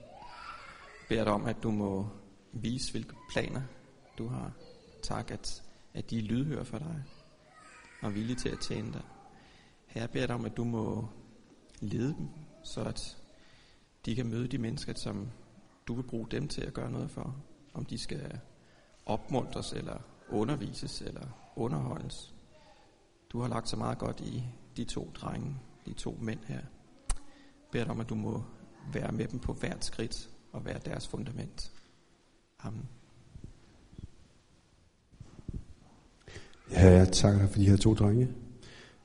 Bær 1.08 1.24
dig 1.24 1.32
om, 1.32 1.44
at 1.44 1.62
du 1.62 1.70
må 1.70 2.08
vise, 2.52 2.92
hvilke 2.92 3.14
planer 3.32 3.62
du 4.18 4.28
har. 4.28 4.52
Tak, 5.02 5.30
at, 5.30 5.62
at 5.94 6.10
de 6.10 6.18
er 6.18 6.22
lydhøre 6.22 6.64
for 6.64 6.78
dig 6.78 7.04
og 8.02 8.14
villige 8.14 8.36
til 8.36 8.48
at 8.48 8.60
tjene 8.60 8.92
dig. 8.92 9.02
Herre, 9.86 10.02
jeg 10.02 10.10
beder 10.10 10.26
dig 10.26 10.34
om, 10.34 10.44
at 10.44 10.56
du 10.56 10.64
må 10.64 11.08
lede 11.80 12.14
dem, 12.14 12.28
så 12.62 12.84
at 12.84 13.16
de 14.06 14.14
kan 14.14 14.26
møde 14.26 14.48
de 14.48 14.58
mennesker, 14.58 14.94
som 14.94 15.28
du 15.88 15.94
vil 15.94 16.02
bruge 16.02 16.26
dem 16.30 16.48
til 16.48 16.60
at 16.60 16.74
gøre 16.74 16.90
noget 16.90 17.10
for. 17.10 17.36
Om 17.74 17.84
de 17.84 17.98
skal 17.98 18.40
opmuntres, 19.06 19.72
eller 19.72 19.98
undervises, 20.28 21.00
eller 21.00 21.52
underholdes. 21.56 22.34
Du 23.30 23.40
har 23.40 23.48
lagt 23.48 23.68
så 23.68 23.76
meget 23.76 23.98
godt 23.98 24.20
i 24.20 24.44
de 24.76 24.84
to 24.84 25.10
drenge, 25.14 25.56
de 25.86 25.92
to 25.92 26.18
mænd 26.20 26.40
her. 26.44 26.54
Jeg 26.54 26.64
beder 27.72 27.84
dig 27.84 27.92
om, 27.92 28.00
at 28.00 28.08
du 28.08 28.14
må 28.14 28.44
være 28.92 29.12
med 29.12 29.28
dem 29.28 29.40
på 29.40 29.52
hvert 29.52 29.84
skridt 29.84 30.30
og 30.52 30.64
være 30.64 30.78
deres 30.78 31.08
fundament. 31.08 31.72
Amen. 32.58 32.88
Herre, 36.72 36.92
jeg 36.92 37.08
takker 37.12 37.46
for 37.46 37.58
de 37.58 37.68
her 37.68 37.76
to 37.76 37.94
drenge. 37.94 38.28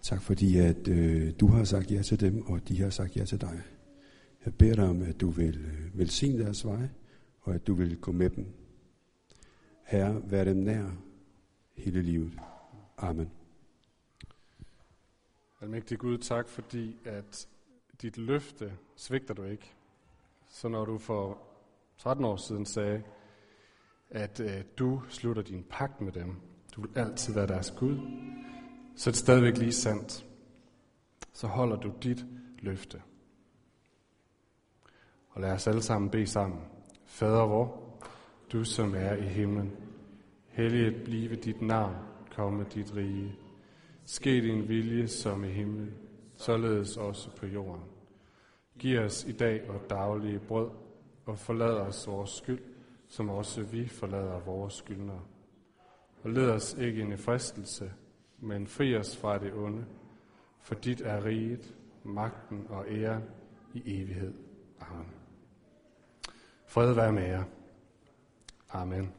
Tak 0.01 0.21
fordi, 0.21 0.57
at 0.57 0.87
øh, 0.87 1.33
du 1.39 1.47
har 1.47 1.63
sagt 1.63 1.91
ja 1.91 2.01
til 2.01 2.19
dem, 2.19 2.41
og 2.41 2.67
de 2.67 2.81
har 2.81 2.89
sagt 2.89 3.17
ja 3.17 3.25
til 3.25 3.41
dig. 3.41 3.61
Jeg 4.45 4.53
beder 4.53 4.75
dig 4.75 4.89
om, 4.89 5.01
at 5.01 5.21
du 5.21 5.29
vil 5.29 5.57
øh, 5.57 5.99
velsigne 5.99 6.43
deres 6.43 6.65
vej, 6.65 6.87
og 7.41 7.55
at 7.55 7.67
du 7.67 7.73
vil 7.73 7.97
gå 7.97 8.11
med 8.11 8.29
dem. 8.29 8.45
Herre, 9.83 10.21
vær 10.31 10.43
dem 10.43 10.57
nær 10.57 10.85
hele 11.77 12.01
livet. 12.01 12.31
Amen. 12.97 13.31
Almægtig 15.61 15.99
Gud, 15.99 16.17
tak 16.17 16.49
fordi, 16.49 16.95
at 17.05 17.47
dit 18.01 18.17
løfte 18.17 18.73
svigter 18.95 19.33
du 19.33 19.43
ikke. 19.43 19.73
Så 20.49 20.67
når 20.67 20.85
du 20.85 20.97
for 20.97 21.41
13 21.97 22.25
år 22.25 22.35
siden 22.35 22.65
sagde, 22.65 23.03
at 24.09 24.39
øh, 24.39 24.63
du 24.77 25.01
slutter 25.09 25.41
din 25.41 25.65
pagt 25.69 26.01
med 26.01 26.11
dem, 26.11 26.35
du 26.77 26.81
vil 26.81 26.97
altid 26.97 27.33
være 27.33 27.47
deres 27.47 27.71
Gud, 27.71 27.97
så 28.95 29.09
er 29.09 29.11
det 29.11 29.19
stadigvæk 29.19 29.57
lige 29.57 29.73
sandt. 29.73 30.25
Så 31.33 31.47
holder 31.47 31.75
du 31.75 31.91
dit 32.03 32.25
løfte. 32.59 33.01
Og 35.29 35.41
lad 35.41 35.51
os 35.51 35.67
alle 35.67 35.81
sammen 35.81 36.09
bede 36.09 36.27
sammen. 36.27 36.59
Fader 37.05 37.45
vor, 37.45 37.81
du 38.51 38.63
som 38.63 38.95
er 38.95 39.15
i 39.15 39.27
himlen, 39.27 39.71
helliget 40.47 41.03
blive 41.03 41.35
dit 41.35 41.61
navn, 41.61 41.95
komme 42.35 42.65
dit 42.73 42.95
rige. 42.95 43.35
Ske 44.05 44.41
din 44.41 44.67
vilje 44.67 45.07
som 45.07 45.43
i 45.43 45.47
himlen, 45.47 45.93
således 46.35 46.97
også 46.97 47.35
på 47.35 47.45
jorden. 47.45 47.83
Giv 48.79 48.99
os 48.99 49.23
i 49.23 49.31
dag 49.31 49.67
vores 49.67 49.83
daglige 49.89 50.39
brød, 50.39 50.69
og 51.25 51.39
forlad 51.39 51.73
os 51.73 52.07
vores 52.07 52.29
skyld, 52.29 52.61
som 53.07 53.29
også 53.29 53.63
vi 53.63 53.87
forlader 53.87 54.39
vores 54.39 54.73
skyldnere. 54.73 55.21
Og 56.27 56.33
led 56.33 56.49
os 56.49 56.73
ikke 56.73 57.01
ind 57.01 57.13
i 57.13 57.17
fristelse, 57.17 57.91
men 58.39 58.67
fri 58.67 58.95
os 58.95 59.17
fra 59.17 59.37
det 59.37 59.53
onde, 59.53 59.85
for 60.59 60.75
dit 60.75 61.01
er 61.01 61.25
riget, 61.25 61.75
magten 62.03 62.65
og 62.69 62.85
æren 62.89 63.23
i 63.73 64.01
evighed. 64.01 64.33
Amen. 64.79 65.13
Fred 66.65 66.93
være 66.93 67.11
med 67.11 67.23
jer. 67.23 67.43
Amen. 68.69 69.13